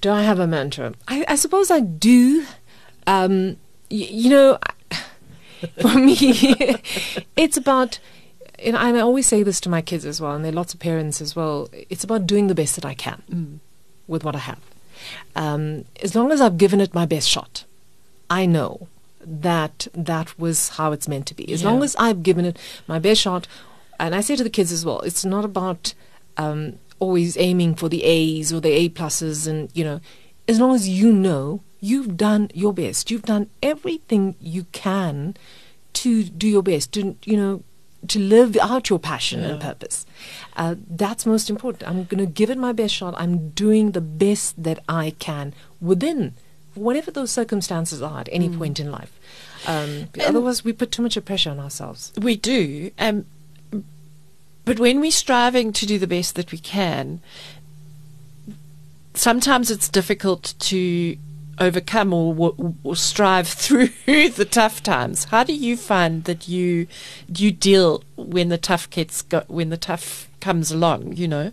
Do 0.00 0.10
I 0.10 0.22
have 0.22 0.38
a 0.38 0.46
mantra? 0.46 0.94
I, 1.06 1.24
I 1.28 1.36
suppose 1.36 1.70
I 1.70 1.80
do. 1.80 2.46
Um, 3.06 3.56
y- 3.90 4.08
you 4.10 4.30
know, 4.30 4.58
for 5.82 5.94
me, 5.94 6.16
it's 7.36 7.56
about. 7.56 7.98
You 8.58 8.72
know, 8.72 8.78
and 8.78 8.96
I 8.96 9.00
always 9.00 9.26
say 9.26 9.42
this 9.42 9.60
to 9.60 9.68
my 9.68 9.82
kids 9.82 10.06
as 10.06 10.18
well, 10.18 10.32
and 10.32 10.42
there 10.42 10.50
are 10.50 10.54
lots 10.62 10.72
of 10.72 10.80
parents 10.80 11.20
as 11.20 11.36
well. 11.36 11.68
It's 11.90 12.04
about 12.04 12.26
doing 12.26 12.46
the 12.46 12.54
best 12.54 12.74
that 12.76 12.86
I 12.86 12.94
can 12.94 13.60
with 14.08 14.24
what 14.24 14.34
I 14.34 14.38
have. 14.38 14.60
Um, 15.34 15.84
as 16.02 16.14
long 16.14 16.32
as 16.32 16.40
I've 16.40 16.56
given 16.56 16.80
it 16.80 16.94
my 16.94 17.04
best 17.04 17.28
shot, 17.28 17.64
I 18.30 18.46
know 18.46 18.88
that 19.20 19.88
that 19.92 20.38
was 20.38 20.70
how 20.70 20.92
it's 20.92 21.06
meant 21.06 21.26
to 21.26 21.34
be. 21.34 21.52
As 21.52 21.60
Yeah. 21.62 21.68
long 21.70 21.82
as 21.82 21.94
I've 21.96 22.22
given 22.22 22.46
it 22.46 22.56
my 22.88 22.98
best 22.98 23.20
shot, 23.20 23.46
and 23.98 24.14
I 24.14 24.20
say 24.20 24.36
to 24.36 24.44
the 24.44 24.50
kids 24.50 24.72
as 24.72 24.84
well, 24.84 25.00
it's 25.00 25.24
not 25.24 25.44
about 25.44 25.94
um, 26.36 26.78
always 26.98 27.36
aiming 27.36 27.74
for 27.74 27.88
the 27.88 28.04
A's 28.04 28.52
or 28.52 28.60
the 28.60 28.72
A 28.72 28.88
pluses, 28.88 29.46
and 29.46 29.70
you 29.74 29.84
know, 29.84 30.00
as 30.48 30.60
long 30.60 30.74
as 30.74 30.88
you 30.88 31.12
know 31.12 31.62
you've 31.80 32.16
done 32.16 32.50
your 32.54 32.72
best, 32.72 33.10
you've 33.10 33.22
done 33.22 33.48
everything 33.62 34.34
you 34.40 34.64
can 34.72 35.36
to 35.94 36.24
do 36.24 36.48
your 36.48 36.62
best, 36.62 36.92
to 36.92 37.16
you 37.24 37.36
know, 37.36 37.62
to 38.08 38.18
live 38.18 38.56
out 38.58 38.90
your 38.90 38.98
passion 38.98 39.44
and 39.44 39.60
purpose. 39.60 40.06
Uh, 40.56 40.76
that's 40.88 41.26
most 41.26 41.50
important. 41.50 41.88
I'm 41.88 42.04
going 42.04 42.24
to 42.24 42.30
give 42.30 42.50
it 42.50 42.58
my 42.58 42.72
best 42.72 42.94
shot. 42.94 43.14
I'm 43.16 43.50
doing 43.50 43.92
the 43.92 44.00
best 44.00 44.62
that 44.62 44.78
I 44.88 45.14
can 45.18 45.54
within 45.80 46.34
whatever 46.74 47.10
those 47.10 47.30
circumstances 47.30 48.02
are 48.02 48.20
at 48.20 48.28
any 48.30 48.48
point 48.48 48.78
in 48.78 48.90
life. 48.90 49.18
Um, 49.66 50.08
otherwise, 50.24 50.64
we 50.64 50.72
put 50.72 50.92
too 50.92 51.02
much 51.02 51.22
pressure 51.24 51.50
on 51.50 51.58
ourselves. 51.58 52.12
We 52.20 52.36
do. 52.36 52.90
Um, 52.98 53.26
but 54.66 54.80
when 54.80 55.00
we're 55.00 55.12
striving 55.12 55.72
to 55.72 55.86
do 55.86 55.96
the 55.96 56.08
best 56.08 56.34
that 56.34 56.50
we 56.50 56.58
can, 56.58 57.20
sometimes 59.14 59.70
it's 59.70 59.88
difficult 59.88 60.54
to 60.58 61.16
overcome 61.58 62.12
or, 62.12 62.34
or, 62.36 62.74
or 62.82 62.96
strive 62.96 63.46
through 63.64 63.88
the 64.06 64.46
tough 64.50 64.82
times. 64.82 65.24
How 65.26 65.44
do 65.44 65.54
you 65.54 65.76
find 65.76 66.24
that 66.24 66.48
you 66.48 66.88
you 67.32 67.52
deal 67.52 68.02
when 68.16 68.48
the 68.48 68.58
tough 68.58 68.90
gets 68.90 69.22
go, 69.22 69.44
when 69.46 69.70
the 69.70 69.76
tough 69.76 70.28
comes 70.40 70.72
along? 70.72 71.12
You 71.12 71.28
know, 71.28 71.52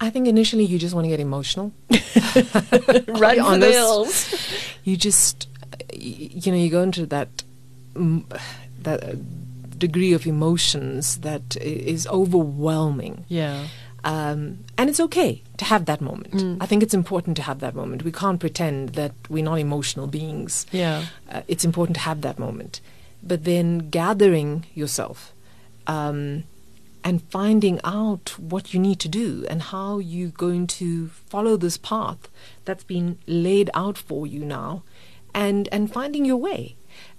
I 0.00 0.10
think 0.10 0.26
initially 0.26 0.64
you 0.64 0.80
just 0.80 0.96
want 0.96 1.04
to 1.04 1.08
get 1.08 1.20
emotional. 1.20 1.72
be 1.88 2.00
for 2.00 2.42
the 2.42 3.70
hills. 3.72 4.34
you 4.82 4.96
just 4.96 5.48
you 5.94 6.50
know 6.50 6.58
you 6.58 6.70
go 6.70 6.82
into 6.82 7.06
that 7.06 7.44
that 7.94 9.16
degree 9.78 10.12
of 10.12 10.26
emotions 10.26 11.18
that 11.18 11.56
is 11.56 12.06
overwhelming. 12.08 13.24
Yeah, 13.28 13.66
um, 14.04 14.64
and 14.76 14.88
it's 14.90 15.00
okay 15.00 15.42
to 15.56 15.64
have 15.64 15.86
that 15.86 16.00
moment. 16.00 16.62
I 16.62 16.66
think 16.66 16.82
it's 16.82 16.94
important 16.94 17.36
to 17.38 17.42
have 17.42 17.60
that 17.60 17.74
moment. 17.74 18.04
We 18.04 18.12
can't 18.12 18.40
pretend 18.40 18.90
that 18.90 19.12
we're 19.28 19.44
not 19.44 19.58
emotional 19.58 20.06
beings. 20.06 20.66
Yeah, 20.72 21.06
uh, 21.30 21.42
it's 21.48 21.64
important 21.64 21.96
to 21.96 22.02
have 22.02 22.20
that 22.22 22.38
moment. 22.38 22.80
But 23.22 23.44
then 23.44 23.90
gathering 23.90 24.66
yourself 24.74 25.32
um, 25.88 26.44
and 27.02 27.22
finding 27.30 27.80
out 27.82 28.38
what 28.38 28.72
you 28.72 28.78
need 28.78 29.00
to 29.00 29.08
do 29.08 29.44
and 29.50 29.62
how 29.62 29.98
you're 29.98 30.30
going 30.30 30.66
to 30.66 31.08
follow 31.08 31.56
this 31.56 31.76
path 31.76 32.28
that's 32.64 32.84
been 32.84 33.18
laid 33.26 33.70
out 33.74 33.98
for 33.98 34.26
you 34.26 34.44
now 34.44 34.82
and 35.34 35.68
and 35.72 35.92
finding 35.92 36.24
your 36.24 36.36
way. 36.36 36.76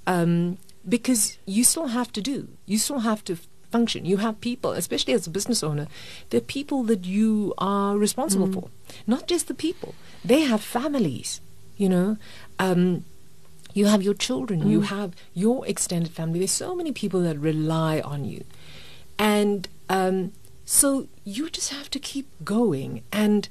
Um, 0.07 0.57
because 0.89 1.37
you 1.45 1.63
still 1.63 1.87
have 1.87 2.11
to 2.13 2.21
do. 2.21 2.47
You 2.65 2.77
still 2.77 2.99
have 2.99 3.23
to 3.25 3.37
function. 3.71 4.03
You 4.05 4.17
have 4.17 4.41
people 4.41 4.71
especially 4.71 5.13
as 5.13 5.27
a 5.27 5.29
business 5.29 5.61
owner 5.61 5.87
there 6.31 6.39
are 6.39 6.53
people 6.57 6.81
that 6.85 7.05
you 7.05 7.53
are 7.59 7.95
responsible 7.97 8.51
for 8.51 8.69
not 9.05 9.27
just 9.27 9.47
the 9.47 9.53
people. 9.53 9.93
They 10.25 10.41
have 10.41 10.61
families 10.61 11.39
you 11.79 11.89
know. 11.89 12.17
Um, 12.59 13.05
you 13.73 13.85
have 13.85 14.01
your 14.01 14.15
children, 14.15 14.67
you 14.67 14.81
have 14.81 15.13
your 15.33 15.65
extended 15.65 16.11
family. 16.11 16.39
There's 16.39 16.51
so 16.51 16.75
many 16.75 16.91
people 16.91 17.21
that 17.21 17.37
rely 17.37 18.01
on 18.01 18.25
you. 18.25 18.43
And 19.17 19.67
um, 19.89 20.33
so 20.65 21.07
you 21.23 21.49
just 21.49 21.71
have 21.71 21.89
to 21.91 21.99
keep 21.99 22.27
going 22.43 23.03
and 23.11 23.47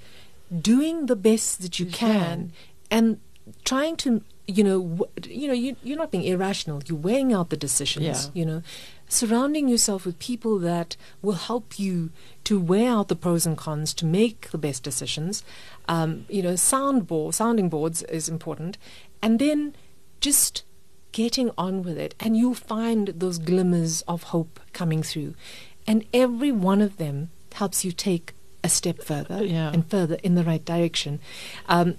doing 0.60 1.06
the 1.06 1.16
best 1.16 1.62
that 1.62 1.78
you 1.78 1.86
can 1.86 2.52
and 2.90 3.20
trying 3.64 3.96
to, 3.98 4.22
you 4.50 4.64
know, 4.64 4.82
w- 4.82 5.12
you 5.40 5.46
know, 5.46 5.54
you, 5.54 5.76
you're 5.84 5.98
not 5.98 6.10
being 6.10 6.24
irrational. 6.24 6.82
You're 6.86 6.98
weighing 6.98 7.32
out 7.34 7.50
the 7.50 7.56
decisions, 7.56 8.04
Yeah. 8.26 8.30
you 8.40 8.46
know, 8.46 8.62
surrounding 9.08 9.68
yourself 9.68 10.06
with 10.06 10.18
people 10.18 10.58
that 10.60 10.96
will 11.20 11.34
help 11.50 11.78
you 11.78 12.10
to 12.44 12.58
weigh 12.58 12.86
out 12.86 13.08
the 13.08 13.14
pros 13.16 13.44
and 13.46 13.56
cons 13.58 13.92
to 13.94 14.06
make 14.06 14.50
the 14.50 14.56
best 14.58 14.82
decisions. 14.82 15.44
Um, 15.86 16.24
you 16.30 16.42
know, 16.42 16.54
soundboard, 16.54 17.34
sounding 17.34 17.68
boards 17.68 18.02
is 18.04 18.28
important. 18.28 18.78
And 19.22 19.38
then 19.38 19.74
just 20.20 20.62
getting 21.12 21.50
on 21.58 21.82
with 21.82 21.98
it 21.98 22.14
and 22.18 22.36
you'll 22.36 22.54
find 22.54 23.08
those 23.08 23.38
glimmers 23.38 24.02
of 24.08 24.24
hope 24.24 24.60
coming 24.72 25.02
through 25.02 25.34
and 25.86 26.04
every 26.14 26.52
one 26.52 26.80
of 26.82 26.96
them 26.98 27.30
helps 27.54 27.84
you 27.84 27.92
take 27.92 28.32
a 28.64 28.68
step 28.68 29.02
further 29.02 29.42
Yeah. 29.44 29.70
and 29.72 29.88
further 29.90 30.16
in 30.22 30.34
the 30.34 30.44
right 30.44 30.62
direction 30.64 31.18
um, 31.68 31.96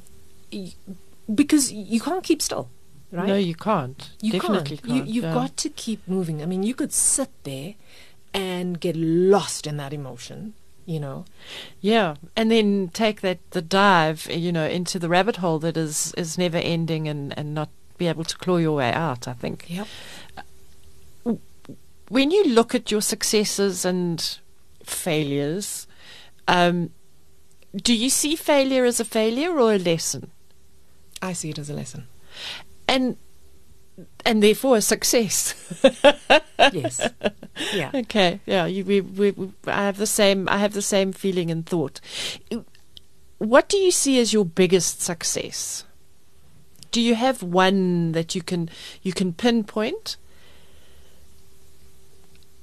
because 1.33 1.71
you 1.71 1.99
can't 1.99 2.23
keep 2.23 2.41
still 2.41 2.69
right 3.11 3.27
No, 3.27 3.35
you 3.35 3.55
can't. 3.55 4.09
you 4.21 4.31
Definitely 4.31 4.77
can't, 4.77 4.87
can't. 4.87 5.07
You, 5.07 5.13
you've 5.13 5.23
yeah. 5.25 5.33
got 5.33 5.57
to 5.57 5.69
keep 5.69 6.07
moving 6.07 6.41
i 6.41 6.45
mean 6.45 6.63
you 6.63 6.73
could 6.75 6.91
sit 6.93 7.29
there 7.43 7.75
and 8.33 8.79
get 8.79 8.95
lost 8.95 9.65
in 9.67 9.77
that 9.77 9.93
emotion 9.93 10.53
you 10.85 10.99
know 10.99 11.25
Yeah, 11.81 12.15
and 12.35 12.49
then 12.49 12.89
take 12.93 13.21
that 13.21 13.37
the 13.51 13.61
dive, 13.61 14.27
you 14.31 14.51
know, 14.51 14.65
into 14.65 14.97
the 14.97 15.07
rabbit 15.07 15.35
hole 15.37 15.59
that 15.59 15.77
is 15.77 16.13
is 16.17 16.35
never 16.37 16.57
ending, 16.57 17.07
and 17.07 17.37
and 17.37 17.53
not 17.53 17.69
be 17.99 18.07
able 18.07 18.23
to 18.23 18.35
claw 18.37 18.57
your 18.57 18.75
way 18.77 18.91
out. 18.91 19.27
I 19.27 19.33
think 19.33 19.65
yep 19.69 19.87
when 22.09 22.31
you 22.31 22.43
look 22.45 22.73
at 22.73 22.89
your 22.91 23.01
successes 23.01 23.85
and 23.85 24.39
failures, 24.83 25.85
um, 26.47 26.89
do 27.75 27.93
you 27.95 28.09
see 28.09 28.35
failure 28.35 28.83
as 28.83 28.99
a 28.99 29.05
failure 29.05 29.51
or 29.59 29.73
a 29.73 29.77
lesson, 29.77 30.31
i 31.21 31.33
see 31.33 31.49
it 31.49 31.59
as 31.59 31.69
a 31.69 31.73
lesson 31.73 32.07
and 32.87 33.17
and 34.25 34.41
therefore 34.43 34.77
a 34.77 34.81
success? 34.81 35.53
yes 36.71 37.09
yeah 37.73 37.91
Okay, 37.93 38.39
yeah, 38.45 38.65
you, 38.65 38.85
we, 38.85 39.01
we, 39.01 39.31
we, 39.31 39.51
I 39.67 39.85
have 39.85 39.97
the 39.97 40.07
same. 40.07 40.47
I 40.49 40.57
have 40.57 40.73
the 40.73 40.81
same 40.81 41.11
feeling 41.11 41.51
and 41.51 41.65
thought. 41.65 41.99
What 43.37 43.69
do 43.69 43.77
you 43.77 43.91
see 43.91 44.19
as 44.19 44.33
your 44.33 44.45
biggest 44.45 45.01
success? 45.01 45.85
Do 46.91 47.01
you 47.01 47.15
have 47.15 47.43
one 47.43 48.13
that 48.13 48.35
you 48.35 48.41
can 48.41 48.69
you 49.01 49.13
can 49.13 49.33
pinpoint? 49.33 50.17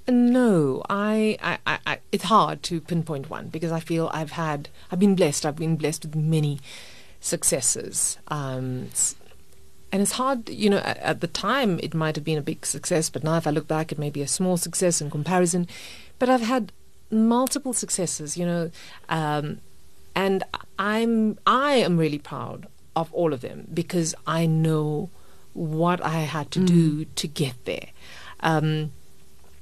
No, 0.08 0.82
I, 0.88 1.36
I, 1.42 1.58
I, 1.66 1.78
I, 1.84 1.98
it's 2.12 2.24
hard 2.24 2.62
to 2.64 2.80
pinpoint 2.80 3.28
one 3.28 3.48
because 3.48 3.72
I 3.72 3.80
feel 3.80 4.08
I've 4.14 4.32
had, 4.32 4.68
I've 4.92 5.00
been 5.00 5.16
blessed. 5.16 5.44
I've 5.44 5.56
been 5.56 5.74
blessed 5.74 6.04
with 6.04 6.14
many 6.14 6.60
successes. 7.26 8.18
Um, 8.28 8.88
and 9.92 10.02
it's 10.02 10.12
hard, 10.12 10.48
you 10.48 10.70
know, 10.70 10.78
at, 10.78 10.98
at 10.98 11.20
the 11.20 11.26
time 11.26 11.78
it 11.82 11.94
might 11.94 12.16
have 12.16 12.24
been 12.24 12.38
a 12.38 12.42
big 12.42 12.66
success, 12.66 13.10
but 13.10 13.24
now 13.24 13.36
if 13.36 13.46
I 13.46 13.50
look 13.50 13.68
back, 13.68 13.92
it 13.92 13.98
may 13.98 14.10
be 14.10 14.22
a 14.22 14.28
small 14.28 14.56
success 14.56 15.00
in 15.00 15.10
comparison. 15.10 15.66
But 16.18 16.28
I've 16.28 16.42
had 16.42 16.72
multiple 17.10 17.72
successes, 17.72 18.36
you 18.36 18.46
know, 18.46 18.70
um, 19.08 19.60
and 20.14 20.44
I'm, 20.78 21.38
I 21.46 21.74
am 21.74 21.98
really 21.98 22.18
proud 22.18 22.66
of 22.94 23.12
all 23.12 23.32
of 23.32 23.40
them 23.42 23.68
because 23.72 24.14
I 24.26 24.46
know 24.46 25.10
what 25.52 26.04
I 26.04 26.20
had 26.20 26.50
to 26.52 26.60
do 26.60 27.04
to 27.04 27.28
get 27.28 27.64
there. 27.64 27.88
Um, 28.40 28.92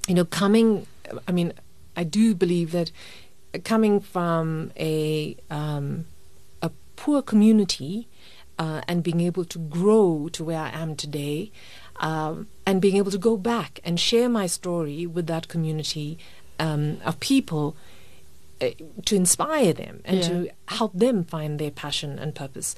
you 0.09 0.15
know, 0.15 0.25
coming, 0.25 0.87
I 1.27 1.33
mean, 1.33 1.53
I 1.97 2.05
do 2.05 2.35
believe 2.35 2.73
that 2.73 2.91
coming 3.65 4.01
from 4.01 4.73
a 4.77 5.37
um, 5.51 6.07
a 6.13 6.14
poor 6.97 7.23
community 7.23 8.09
uh, 8.59 8.81
and 8.89 9.03
being 9.03 9.21
able 9.21 9.45
to 9.45 9.59
grow 9.59 10.29
to 10.33 10.45
where 10.45 10.61
I 10.61 10.71
am 10.71 10.95
today, 10.97 11.51
um, 11.97 12.47
and 12.67 12.81
being 12.81 12.97
able 12.97 13.11
to 13.11 13.19
go 13.19 13.37
back 13.37 13.81
and 13.85 13.99
share 13.99 14.29
my 14.29 14.47
story 14.47 15.07
with 15.07 15.27
that 15.27 15.49
community 15.49 16.19
um, 16.61 16.99
of 17.05 17.19
people 17.21 17.77
uh, 18.61 18.69
to 19.05 19.17
inspire 19.17 19.73
them 19.73 20.01
and 20.05 20.19
Yeah. 20.19 20.29
to 20.29 20.51
help 20.67 20.93
them 20.95 21.25
find 21.25 21.59
their 21.59 21.71
passion 21.73 22.19
and 22.19 22.35
purpose 22.35 22.77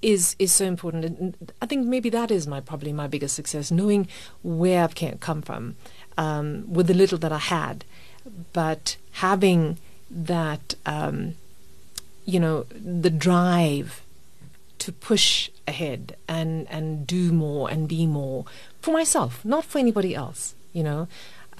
is 0.00 0.36
is 0.38 0.52
so 0.52 0.64
important. 0.64 1.04
And 1.04 1.52
I 1.60 1.66
think 1.66 1.86
maybe 1.86 2.08
that 2.10 2.30
is 2.30 2.46
my 2.46 2.60
probably 2.60 2.92
my 2.92 3.06
biggest 3.08 3.34
success, 3.34 3.70
knowing 3.70 4.06
where 4.42 4.84
I've 4.84 4.94
come 5.20 5.42
from 5.42 5.74
um, 6.16 6.72
with 6.72 6.86
the 6.86 6.94
little 6.94 7.18
that 7.18 7.32
I 7.32 7.38
had, 7.38 7.84
but 8.52 8.96
having 9.12 9.78
that 10.10 10.74
um, 10.86 11.34
you 12.32 12.38
know 12.44 12.56
the 13.04 13.10
drive 13.26 13.88
to 14.84 14.92
push 15.08 15.28
ahead 15.72 16.02
and 16.36 16.52
and 16.76 16.86
do 17.16 17.22
more 17.44 17.64
and 17.72 17.88
be 17.88 18.04
more 18.06 18.44
for 18.84 18.92
myself, 19.00 19.32
not 19.54 19.64
for 19.70 19.78
anybody 19.84 20.12
else. 20.22 20.42
You 20.78 20.84
know, 20.88 21.00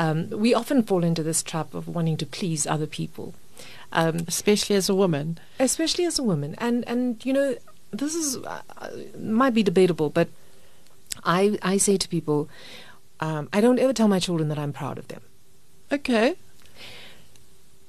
um, 0.02 0.18
we 0.44 0.50
often 0.61 0.83
fall 0.88 1.02
into 1.11 1.22
this 1.28 1.42
trap 1.50 1.74
of 1.78 1.88
wanting 1.96 2.18
to 2.22 2.26
please 2.38 2.62
other 2.74 2.87
people, 3.00 3.28
Um, 4.00 4.14
especially 4.35 4.76
as 4.76 4.88
a 4.88 4.94
woman. 5.02 5.26
especially 5.68 6.04
as 6.11 6.18
a 6.18 6.26
woman. 6.33 6.50
And 6.66 6.85
and 6.92 7.02
you 7.26 7.33
know, 7.38 7.48
this 8.02 8.14
is 8.22 8.37
uh, 8.37 8.61
uh, 8.85 8.90
might 9.40 9.54
be 9.61 9.64
debatable, 9.70 10.11
but 10.20 10.28
I 11.38 11.40
I 11.74 11.78
say 11.87 11.96
to 11.96 12.09
people, 12.16 12.38
um, 13.26 13.48
I 13.57 13.59
don't 13.64 13.81
ever 13.85 13.94
tell 13.96 14.09
my 14.16 14.20
children 14.26 14.48
that 14.50 14.59
I'm 14.62 14.74
proud 14.83 14.98
of 14.98 15.07
them. 15.12 15.22
Okay. 15.98 16.28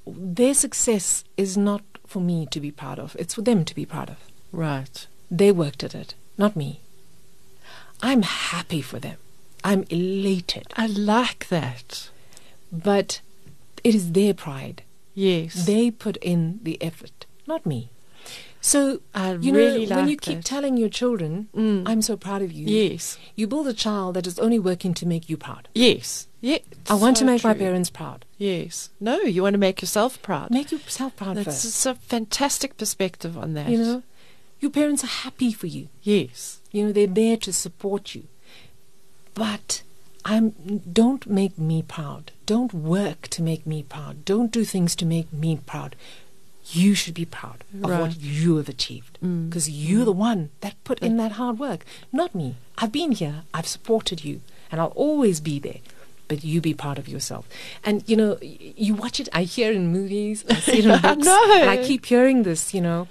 Their 0.08 0.56
success 0.66 1.24
is 1.38 1.58
not 1.70 1.84
for 2.10 2.20
me 2.22 2.48
to 2.52 2.60
be 2.60 2.72
proud 2.72 3.00
of; 3.00 3.16
it's 3.20 3.36
for 3.36 3.42
them 3.44 3.64
to 3.66 3.76
be 3.76 3.86
proud 3.86 4.10
of. 4.10 4.18
Right. 4.52 5.08
They 5.32 5.52
worked 5.52 5.84
at 5.84 5.94
it, 5.96 6.16
not 6.38 6.56
me. 6.56 6.82
I'm 8.02 8.24
happy 8.24 8.82
for 8.82 9.00
them. 9.00 9.18
I'm 9.64 9.84
elated, 9.90 10.68
I 10.76 10.88
like 10.88 11.48
that. 11.50 12.10
but 12.72 13.22
it 13.84 13.96
is 13.96 14.12
their 14.12 14.34
pride. 14.34 14.84
Yes. 15.16 15.66
They 15.66 15.90
put 15.92 16.18
in 16.18 16.60
the 16.64 16.78
effort, 16.82 17.26
not 17.48 17.66
me. 17.66 17.90
So 18.62 19.00
I 19.16 19.34
you 19.34 19.54
really 19.56 19.86
know, 19.86 19.90
like 19.92 19.98
when 20.00 20.10
you 20.10 20.18
keep 20.18 20.44
telling 20.44 20.76
your 20.78 20.90
children, 20.90 21.48
Mm. 21.56 21.84
"I'm 21.90 22.02
so 22.02 22.16
proud 22.18 22.42
of 22.42 22.52
you," 22.52 22.66
yes. 22.68 23.18
you 23.36 23.48
build 23.48 23.68
a 23.68 23.74
child 23.74 24.16
that 24.16 24.28
is 24.28 24.38
only 24.40 24.60
working 24.60 24.94
to 24.96 25.06
make 25.06 25.30
you 25.30 25.38
proud. 25.38 25.68
Yes. 25.74 26.28
Yeah. 26.42 26.60
I 26.90 26.96
want 26.96 27.18
so 27.18 27.22
to 27.22 27.32
make 27.32 27.44
my 27.44 27.54
parents 27.54 27.90
proud. 27.90 28.26
Yes. 28.40 28.90
No, 29.00 29.20
you 29.22 29.44
want 29.44 29.54
to 29.54 29.60
make 29.60 29.82
yourself 29.82 30.20
proud. 30.24 30.50
Make 30.50 30.72
yourself 30.72 31.16
proud 31.16 31.36
That's 31.38 31.46
first. 31.46 31.64
just 31.64 31.86
a 31.86 31.94
fantastic 31.96 32.78
perspective 32.78 33.38
on 33.38 33.54
that. 33.54 33.70
You 33.70 33.78
know, 33.78 34.04
your 34.62 34.72
parents 34.72 35.04
are 35.04 35.08
happy 35.08 35.52
for 35.54 35.68
you. 35.68 35.90
Yes. 36.02 36.60
You 36.72 36.86
know, 36.88 36.92
they're 36.92 37.06
there 37.06 37.38
to 37.38 37.54
support 37.54 38.16
you. 38.16 38.24
But 39.34 39.84
I'm 40.26 40.52
don't 40.92 41.28
make 41.28 41.58
me 41.58 41.82
proud. 41.82 42.32
Don't 42.46 42.74
work 42.74 43.28
to 43.30 43.44
make 43.44 43.66
me 43.68 43.84
proud. 43.84 44.26
Don't 44.26 44.52
do 44.52 44.64
things 44.66 44.96
to 44.98 45.06
make 45.06 45.32
me 45.34 45.60
proud. 45.66 45.96
You 46.72 46.94
should 46.94 47.16
be 47.16 47.26
proud 47.26 47.64
of 47.84 47.90
Right. 47.90 48.00
what 48.02 48.22
you 48.22 48.58
have 48.58 48.70
achieved 48.70 49.18
Mm. 49.24 49.50
because 49.50 49.70
you're 49.70 50.06
the 50.06 50.12
one 50.12 50.50
that 50.62 50.82
put 50.84 51.00
in 51.00 51.18
that 51.18 51.34
hard 51.34 51.58
work, 51.60 51.84
not 52.12 52.36
me. 52.36 52.56
I've 52.78 52.92
been 52.92 53.12
here. 53.14 53.44
I've 53.54 53.68
supported 53.68 54.24
you, 54.24 54.42
and 54.72 54.80
I'll 54.80 54.94
always 54.96 55.40
be 55.42 55.58
there. 55.60 55.80
But 56.30 56.44
you 56.46 56.62
be 56.62 56.74
part 56.74 56.98
of 56.98 57.10
yourself. 57.10 57.50
And 57.84 58.08
you 58.08 58.16
know, 58.16 58.38
you 58.42 58.94
watch 58.94 59.20
it. 59.20 59.28
I 59.34 59.44
hear 59.44 59.74
in 59.74 59.92
movies. 59.92 60.46
I 60.50 60.54
see 60.62 60.80
it 60.80 60.86
in 60.86 61.02
books. 61.08 61.26
know. 61.26 61.68
I 61.68 61.76
keep 61.84 62.06
hearing 62.06 62.44
this. 62.44 62.74
You 62.74 62.82
know, 62.82 63.08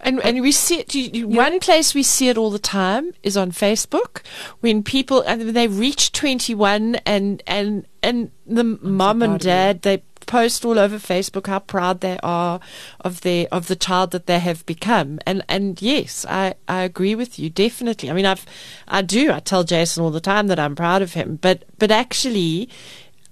And 0.00 0.20
and 0.24 0.40
we 0.40 0.52
see 0.52 0.80
it. 0.80 0.94
You, 0.94 1.10
you. 1.12 1.28
One 1.28 1.60
place 1.60 1.94
we 1.94 2.02
see 2.02 2.28
it 2.28 2.36
all 2.36 2.50
the 2.50 2.58
time 2.58 3.12
is 3.22 3.36
on 3.36 3.52
Facebook 3.52 4.22
when 4.60 4.82
people 4.82 5.20
and 5.22 5.54
they 5.54 5.68
reach 5.68 6.12
twenty 6.12 6.54
one 6.54 6.96
and 7.06 7.42
and 7.46 7.86
and 8.02 8.30
the 8.46 8.64
mom 8.64 9.22
and 9.22 9.38
dad 9.38 9.82
they 9.82 10.02
post 10.26 10.64
all 10.64 10.78
over 10.78 10.96
Facebook 10.98 11.46
how 11.46 11.60
proud 11.60 12.00
they 12.00 12.18
are 12.22 12.60
of 13.00 13.20
their 13.22 13.46
of 13.52 13.68
the 13.68 13.76
child 13.76 14.10
that 14.10 14.26
they 14.26 14.38
have 14.40 14.66
become. 14.66 15.18
And 15.26 15.42
and 15.48 15.80
yes, 15.80 16.26
I 16.28 16.54
I 16.68 16.82
agree 16.82 17.14
with 17.14 17.38
you 17.38 17.48
definitely. 17.50 18.10
I 18.10 18.12
mean 18.12 18.26
I've 18.26 18.44
I 18.88 19.02
do 19.02 19.32
I 19.32 19.40
tell 19.40 19.64
Jason 19.64 20.02
all 20.02 20.10
the 20.10 20.20
time 20.20 20.46
that 20.48 20.58
I'm 20.58 20.74
proud 20.76 21.02
of 21.02 21.14
him, 21.14 21.38
but 21.40 21.64
but 21.78 21.90
actually. 21.90 22.68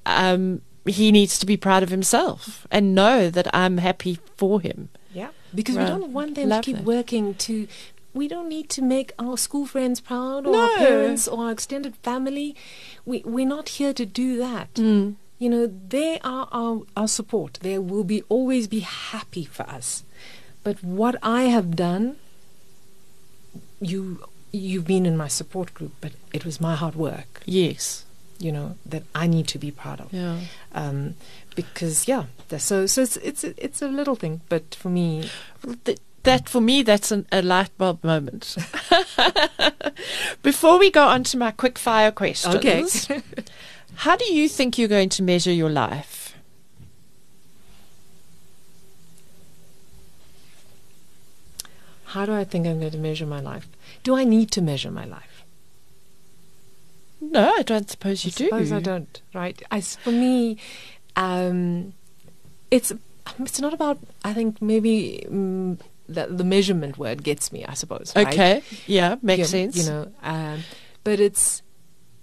Um, 0.06 0.60
he 0.86 1.10
needs 1.10 1.38
to 1.38 1.46
be 1.46 1.56
proud 1.56 1.82
of 1.82 1.88
himself 1.88 2.66
and 2.70 2.94
know 2.94 3.30
that 3.30 3.48
I'm 3.54 3.78
happy 3.78 4.18
for 4.36 4.60
him. 4.60 4.90
Yeah. 5.14 5.30
Because 5.54 5.76
Right. 5.76 5.84
we 5.84 5.88
don't 5.98 6.12
want 6.12 6.34
them 6.34 6.50
Love 6.50 6.60
to 6.62 6.66
keep 6.66 6.76
that. 6.76 6.84
working 6.84 7.34
to. 7.36 7.66
We 8.12 8.28
don't 8.28 8.50
need 8.50 8.68
to 8.70 8.82
make 8.82 9.12
our 9.18 9.38
school 9.38 9.64
friends 9.64 10.00
proud 10.00 10.46
or 10.46 10.52
No. 10.52 10.60
our 10.72 10.76
parents 10.76 11.26
or 11.26 11.46
our 11.46 11.52
extended 11.52 11.96
family. 12.02 12.54
We, 13.06 13.22
we're 13.24 13.46
not 13.46 13.70
here 13.70 13.94
to 13.94 14.04
do 14.04 14.36
that. 14.36 14.74
Mm. 14.74 15.14
You 15.38 15.50
know, 15.50 15.66
they 15.66 16.18
are 16.20 16.48
our, 16.52 16.82
our 16.96 17.08
support. 17.08 17.58
They 17.60 17.78
will 17.78 18.04
be 18.04 18.22
always 18.28 18.66
be 18.68 18.80
happy 18.80 19.44
for 19.44 19.64
us. 19.64 20.04
But 20.62 20.82
what 20.82 21.16
I 21.22 21.42
have 21.44 21.76
done, 21.76 22.16
you 23.80 24.24
you've 24.52 24.86
been 24.86 25.04
in 25.04 25.16
my 25.16 25.28
support 25.28 25.74
group, 25.74 25.92
but 26.00 26.12
it 26.32 26.44
was 26.44 26.60
my 26.60 26.74
hard 26.76 26.94
work. 26.94 27.42
Yes. 27.44 28.04
You 28.38 28.52
know 28.52 28.76
that 28.86 29.02
I 29.14 29.26
need 29.26 29.46
to 29.48 29.58
be 29.58 29.70
proud 29.70 30.00
of. 30.00 30.12
Yeah. 30.12 30.40
Um, 30.72 31.14
because 31.54 32.08
yeah, 32.08 32.24
so 32.58 32.86
so 32.86 33.02
it's 33.02 33.16
it's 33.18 33.44
a, 33.44 33.64
it's 33.64 33.82
a 33.82 33.88
little 33.88 34.16
thing, 34.16 34.40
but 34.48 34.74
for 34.74 34.88
me, 34.88 35.28
Th- 35.84 35.98
that 36.24 36.48
for 36.48 36.60
me, 36.60 36.82
that's 36.82 37.12
an, 37.12 37.26
a 37.30 37.42
light 37.42 37.70
bulb 37.78 38.02
moment. 38.02 38.56
Before 40.42 40.78
we 40.78 40.90
go 40.90 41.06
on 41.06 41.22
to 41.24 41.36
my 41.36 41.50
quick 41.52 41.78
fire 41.78 42.10
questions, 42.10 43.08
how 43.96 44.16
do 44.16 44.32
you 44.32 44.48
think 44.48 44.78
you're 44.78 44.88
going 44.88 45.08
to 45.10 45.22
measure 45.22 45.52
your 45.52 45.70
life? 45.70 46.34
How 52.06 52.26
do 52.26 52.32
I 52.32 52.44
think 52.44 52.66
I'm 52.66 52.78
going 52.78 52.92
to 52.92 52.98
measure 52.98 53.26
my 53.26 53.40
life? 53.40 53.66
Do 54.02 54.16
I 54.16 54.24
need 54.24 54.50
to 54.52 54.62
measure 54.62 54.90
my 54.90 55.04
life? 55.04 55.44
No, 57.20 57.54
I 57.56 57.62
don't 57.62 57.90
suppose 57.90 58.24
you 58.24 58.28
I 58.28 58.32
suppose 58.32 58.68
do. 58.68 58.76
I 58.76 58.80
don't. 58.80 59.22
Right? 59.34 59.60
I 59.70 59.80
for 59.80 60.12
me, 60.12 60.58
um, 61.16 61.94
it's 62.70 62.92
it's 63.40 63.60
not 63.60 63.72
about. 63.72 63.98
I 64.24 64.34
think 64.34 64.60
maybe 64.60 65.24
um, 65.28 65.78
the, 66.08 66.26
the 66.26 66.44
measurement 66.44 66.98
word 66.98 67.24
gets 67.24 67.50
me. 67.50 67.64
I 67.64 67.74
suppose. 67.74 68.12
right? 68.14 68.28
Okay. 68.28 68.62
Yeah, 68.86 69.16
makes 69.22 69.38
You- 69.40 69.44
sense. 69.46 69.76
You 69.78 69.90
know, 69.90 70.12
um, 70.22 70.60
but 71.02 71.18
it's 71.18 71.62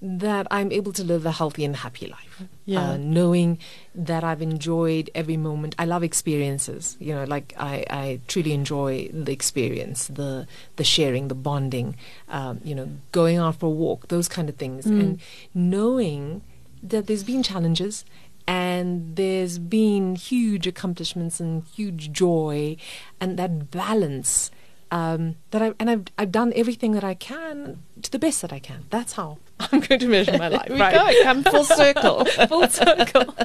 that 0.03 0.47
I'm 0.49 0.71
able 0.71 0.91
to 0.93 1.03
live 1.03 1.25
a 1.27 1.31
healthy 1.31 1.63
and 1.63 1.75
happy 1.75 2.07
life. 2.07 2.41
Yeah. 2.65 2.91
Uh, 2.91 2.97
knowing 2.97 3.59
that 3.93 4.23
I've 4.23 4.41
enjoyed 4.41 5.11
every 5.13 5.37
moment. 5.37 5.75
I 5.77 5.85
love 5.85 6.01
experiences. 6.03 6.97
You 6.99 7.13
know, 7.13 7.23
like 7.25 7.53
I, 7.57 7.85
I 7.89 8.19
truly 8.27 8.53
enjoy 8.53 9.09
the 9.13 9.31
experience, 9.31 10.07
the 10.07 10.47
the 10.77 10.83
sharing, 10.83 11.27
the 11.27 11.35
bonding. 11.35 11.95
Um, 12.29 12.61
you 12.63 12.73
know, 12.73 12.89
going 13.11 13.37
out 13.37 13.57
for 13.59 13.67
a 13.67 13.69
walk, 13.69 14.07
those 14.07 14.27
kind 14.27 14.49
of 14.49 14.55
things, 14.55 14.85
Mm. 14.85 14.99
and 14.99 15.19
knowing 15.53 16.41
that 16.81 17.07
there's 17.07 17.23
been 17.23 17.43
challenges. 17.43 18.05
And 18.47 19.15
there's 19.15 19.59
been 19.59 20.15
huge 20.15 20.65
accomplishments 20.65 21.39
and 21.39 21.63
huge 21.75 22.11
joy, 22.11 22.75
and 23.21 23.37
that 23.37 23.69
balance 23.69 24.49
um, 24.89 25.35
that 25.51 25.61
I 25.61 25.73
and 25.79 25.89
I've 25.89 26.05
I've 26.17 26.31
done 26.31 26.51
everything 26.55 26.91
that 26.93 27.03
I 27.03 27.13
can 27.13 27.83
to 28.01 28.11
the 28.11 28.17
best 28.19 28.41
that 28.41 28.51
I 28.51 28.59
can. 28.59 28.85
That's 28.89 29.13
how 29.13 29.37
I'm 29.71 29.79
going 29.79 29.99
to 29.99 30.07
measure 30.07 30.37
my 30.37 30.47
life. 30.49 30.69
We 30.69 30.77
go. 30.77 31.23
Come 31.23 31.43
full 31.43 31.63
circle. 31.63 32.25
Full 32.47 32.67
circle. 32.69 33.35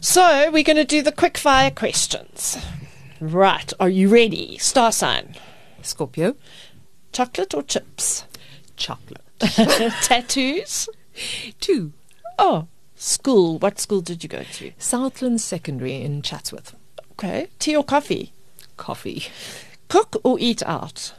so 0.00 0.50
we're 0.50 0.62
going 0.64 0.76
to 0.76 0.84
do 0.84 1.02
the 1.02 1.12
quick 1.12 1.38
fire 1.38 1.70
questions. 1.70 2.58
Right. 3.20 3.72
Are 3.80 3.88
you 3.88 4.08
ready? 4.08 4.58
Star 4.58 4.92
sign. 4.92 5.34
Scorpio, 5.82 6.36
Chocolate 7.12 7.54
or 7.54 7.62
chips? 7.62 8.24
chocolate. 8.76 9.20
Tattoos? 9.40 10.88
Two, 11.60 11.92
Oh, 12.38 12.66
school. 12.96 13.58
What 13.58 13.78
school 13.78 14.00
did 14.00 14.22
you 14.24 14.28
go 14.28 14.42
to? 14.54 14.72
Southland 14.78 15.40
Secondary 15.40 16.00
in 16.02 16.22
Chatsworth. 16.22 16.74
Okay. 17.12 17.48
Tea 17.60 17.76
or 17.76 17.84
coffee? 17.84 18.32
Coffee, 18.76 19.24
Cook 19.88 20.16
or 20.24 20.36
eat 20.40 20.62
out? 20.64 21.12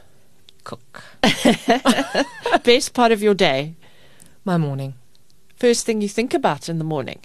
Cook. 0.66 1.04
Best 2.64 2.92
part 2.92 3.12
of 3.12 3.22
your 3.22 3.34
day? 3.34 3.74
My 4.44 4.58
morning 4.58 4.94
First 5.54 5.86
thing 5.86 6.00
you 6.02 6.08
think 6.08 6.34
about 6.34 6.68
in 6.68 6.78
the 6.78 6.84
morning? 6.84 7.20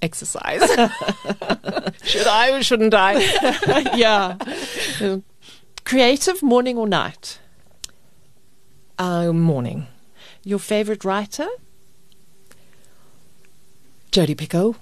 exercise. 0.00 0.60
Should 2.02 2.26
I 2.26 2.50
or 2.50 2.62
shouldn't 2.62 2.94
I? 2.94 3.12
yeah. 3.94 4.36
Um, 5.00 5.22
Creative 5.84 6.42
morning 6.42 6.76
or 6.78 6.88
night? 6.88 7.38
Uh, 8.98 9.32
morning. 9.32 9.86
Your 10.42 10.58
favorite 10.58 11.04
writer? 11.04 11.46
Jodi 14.10 14.34
Picoult. 14.34 14.76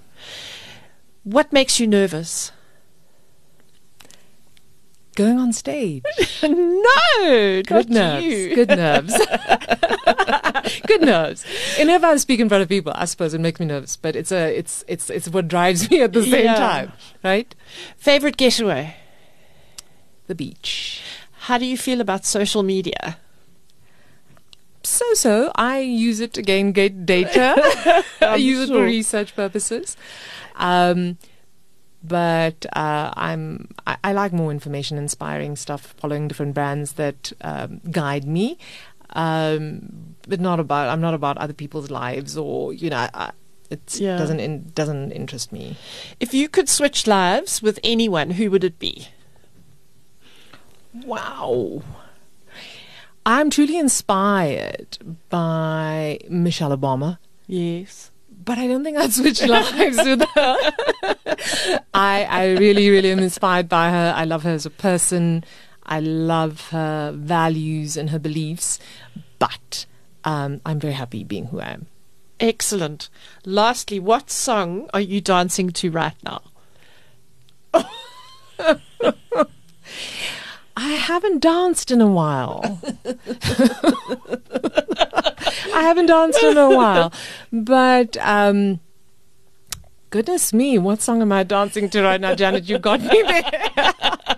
What 1.25 1.53
makes 1.53 1.79
you 1.79 1.87
nervous? 1.87 2.51
Going 5.17 5.39
on 5.39 5.53
stage. 5.53 6.05
no, 6.43 7.63
Good 7.67 7.91
nerves. 7.91 8.55
Good 8.55 8.69
nerves. 8.69 9.15
Good 10.87 11.03
nerves. 11.03 11.45
And 11.79 11.91
if 11.91 12.05
I 12.05 12.17
speak 12.17 12.39
in 12.41 12.49
front 12.49 12.63
of 12.63 12.69
people, 12.69 12.93
I 12.95 13.05
suppose 13.07 13.35
it 13.35 13.41
makes 13.41 13.59
me 13.61 13.67
nervous. 13.67 13.97
But 13.97 14.15
it's 14.17 14.31
a 14.33 14.57
it's 14.57 14.85
it's 14.89 15.11
it's 15.11 15.29
what 15.29 15.49
drives 15.49 15.91
me 15.91 16.01
at 16.03 16.13
the 16.13 16.23
same 16.23 16.45
Yeah. 16.45 16.55
time. 16.55 16.93
Right? 17.25 17.55
Favorite 17.97 18.37
getaway? 18.37 18.97
The 20.29 20.35
beach. 20.35 21.03
How 21.51 21.59
do 21.59 21.67
you 21.67 21.77
feel 21.77 22.01
about 22.01 22.25
social 22.25 22.63
media? 22.63 23.19
So 24.85 25.05
so. 25.15 25.51
I 25.57 25.81
use 25.81 26.21
it 26.21 26.33
to 26.35 26.43
gain 26.43 26.73
data. 26.73 28.05
I 28.21 28.37
use 28.37 28.69
it 28.71 28.73
for 28.73 28.83
research 28.83 29.35
purposes. 29.35 29.97
Um, 30.57 31.19
but 32.03 32.65
uh, 32.75 33.13
I'm 33.15 33.69
I, 33.87 33.97
I 34.05 34.13
like 34.13 34.33
more 34.33 34.51
information, 34.51 34.99
inspiring 34.99 35.57
stuff, 35.57 35.95
following 35.99 36.29
different 36.29 36.55
brands 36.55 36.93
that 36.95 37.33
um, 37.43 37.81
guide 37.91 38.25
me. 38.25 38.59
Um, 39.13 40.15
but 40.29 40.39
not 40.41 40.61
about 40.61 40.89
I'm 40.89 41.01
not 41.01 41.15
about 41.15 41.37
other 41.39 41.53
people's 41.55 41.91
lives 41.91 42.37
or 42.37 42.73
you 42.73 42.91
know 42.91 43.09
I, 43.13 43.33
It 43.71 43.99
Yeah. 44.01 44.17
doesn't 44.19 44.41
in, 44.41 44.71
doesn't 44.75 45.13
interest 45.13 45.53
me. 45.53 45.77
If 46.21 46.33
you 46.35 46.49
could 46.49 46.69
switch 46.69 47.07
lives 47.07 47.61
with 47.63 47.79
anyone, 47.85 48.31
who 48.33 48.51
would 48.51 48.65
it 48.65 48.79
be? 48.79 49.09
Wow. 50.95 51.83
I'm 53.27 53.51
truly 53.51 53.79
inspired 53.79 54.99
by 55.29 56.19
Michelle 56.29 56.77
Obama, 56.77 57.19
Yes. 57.47 58.11
But 58.51 58.59
I 58.59 58.67
don't 58.67 58.83
think 58.83 58.99
I'd 58.99 59.13
switch 59.13 59.43
lives 59.43 59.97
with 59.97 60.23
her. 60.35 60.57
I, 61.95 62.25
I 62.25 62.57
really, 62.59 62.91
really 62.91 63.13
am 63.13 63.21
inspired 63.21 63.69
by 63.69 63.91
her. 63.91 64.13
I 64.17 64.25
love 64.25 64.43
her 64.43 64.51
as 64.51 64.67
a 64.67 64.71
person. 64.71 65.45
I 65.87 66.01
love 66.01 66.71
her 66.71 67.13
values 67.13 67.97
and 67.97 68.11
her 68.11 68.19
beliefs, 68.19 68.81
but 69.39 69.87
um, 70.25 70.61
I'm 70.67 70.81
very 70.81 70.95
happy 70.95 71.23
being 71.23 71.47
who 71.47 71.61
I 71.61 71.69
am. 71.69 71.87
Excellent. 72.41 73.09
Lastly, 73.47 74.01
what 74.01 74.33
song 74.33 74.91
are 74.93 75.01
you 75.01 75.21
dancing 75.21 75.71
to 75.71 75.93
right 75.93 76.17
now? 76.25 76.43
I 80.77 80.93
haven't 80.95 81.39
danced 81.39 81.93
in 81.93 82.01
a 82.01 82.09
while. 82.09 82.81
I 85.75 85.83
haven't 85.83 86.07
danced 86.07 86.43
in 86.43 86.57
a 86.57 86.69
while. 86.71 87.13
But 87.53 88.17
um 88.19 88.81
goodness 90.11 90.53
me, 90.53 90.79
what 90.79 91.01
song 91.01 91.23
am 91.23 91.33
I 91.33 91.43
dancing 91.45 91.89
to 91.91 92.03
right 92.03 92.21
now, 92.21 92.35
Janet? 92.35 92.69
You 92.69 92.79
got 92.79 93.01
me 93.01 93.23
there. 93.23 93.71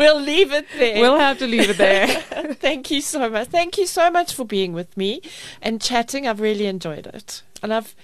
We'll 0.00 0.20
leave 0.20 0.50
it 0.52 0.66
there. 0.78 1.00
We'll 1.00 1.18
have 1.18 1.38
to 1.38 1.46
leave 1.46 1.68
it 1.68 1.76
there. 1.76 2.06
Thank 2.54 2.90
you 2.90 3.02
so 3.02 3.28
much. 3.28 3.48
Thank 3.48 3.76
you 3.76 3.86
so 3.86 4.10
much 4.10 4.32
for 4.32 4.44
being 4.46 4.72
with 4.72 4.96
me 4.96 5.20
and 5.60 5.80
chatting. 5.80 6.26
I've 6.26 6.40
really 6.40 6.64
enjoyed 6.66 7.06
it. 7.06 7.42
And 7.62 7.74
I've 7.74 7.94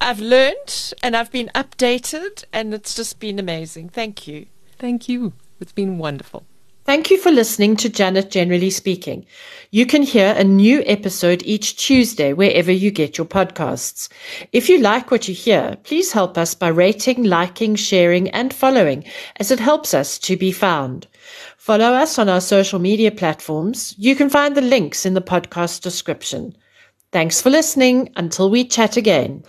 I've 0.00 0.20
learned 0.20 0.94
and 1.02 1.14
I've 1.14 1.30
been 1.30 1.50
updated 1.54 2.44
and 2.52 2.72
it's 2.72 2.94
just 2.94 3.20
been 3.20 3.38
amazing. 3.38 3.90
Thank 3.90 4.26
you. 4.26 4.46
Thank 4.78 5.08
you. 5.08 5.34
It's 5.60 5.72
been 5.72 5.98
wonderful. 5.98 6.46
Thank 6.86 7.10
you 7.10 7.18
for 7.18 7.32
listening 7.32 7.74
to 7.78 7.88
Janet 7.88 8.30
Generally 8.30 8.70
Speaking. 8.70 9.26
You 9.72 9.86
can 9.86 10.02
hear 10.02 10.32
a 10.36 10.44
new 10.44 10.84
episode 10.86 11.42
each 11.44 11.76
Tuesday 11.76 12.32
wherever 12.32 12.70
you 12.70 12.92
get 12.92 13.18
your 13.18 13.26
podcasts. 13.26 14.08
If 14.52 14.68
you 14.68 14.78
like 14.78 15.10
what 15.10 15.26
you 15.26 15.34
hear, 15.34 15.78
please 15.82 16.12
help 16.12 16.38
us 16.38 16.54
by 16.54 16.68
rating, 16.68 17.24
liking, 17.24 17.74
sharing, 17.74 18.30
and 18.30 18.54
following, 18.54 19.02
as 19.40 19.50
it 19.50 19.58
helps 19.58 19.94
us 19.94 20.16
to 20.20 20.36
be 20.36 20.52
found. 20.52 21.08
Follow 21.56 21.92
us 21.92 22.20
on 22.20 22.28
our 22.28 22.40
social 22.40 22.78
media 22.78 23.10
platforms. 23.10 23.92
You 23.98 24.14
can 24.14 24.30
find 24.30 24.56
the 24.56 24.60
links 24.60 25.04
in 25.04 25.14
the 25.14 25.20
podcast 25.20 25.80
description. 25.80 26.56
Thanks 27.10 27.40
for 27.40 27.50
listening. 27.50 28.12
Until 28.14 28.48
we 28.48 28.64
chat 28.64 28.96
again. 28.96 29.42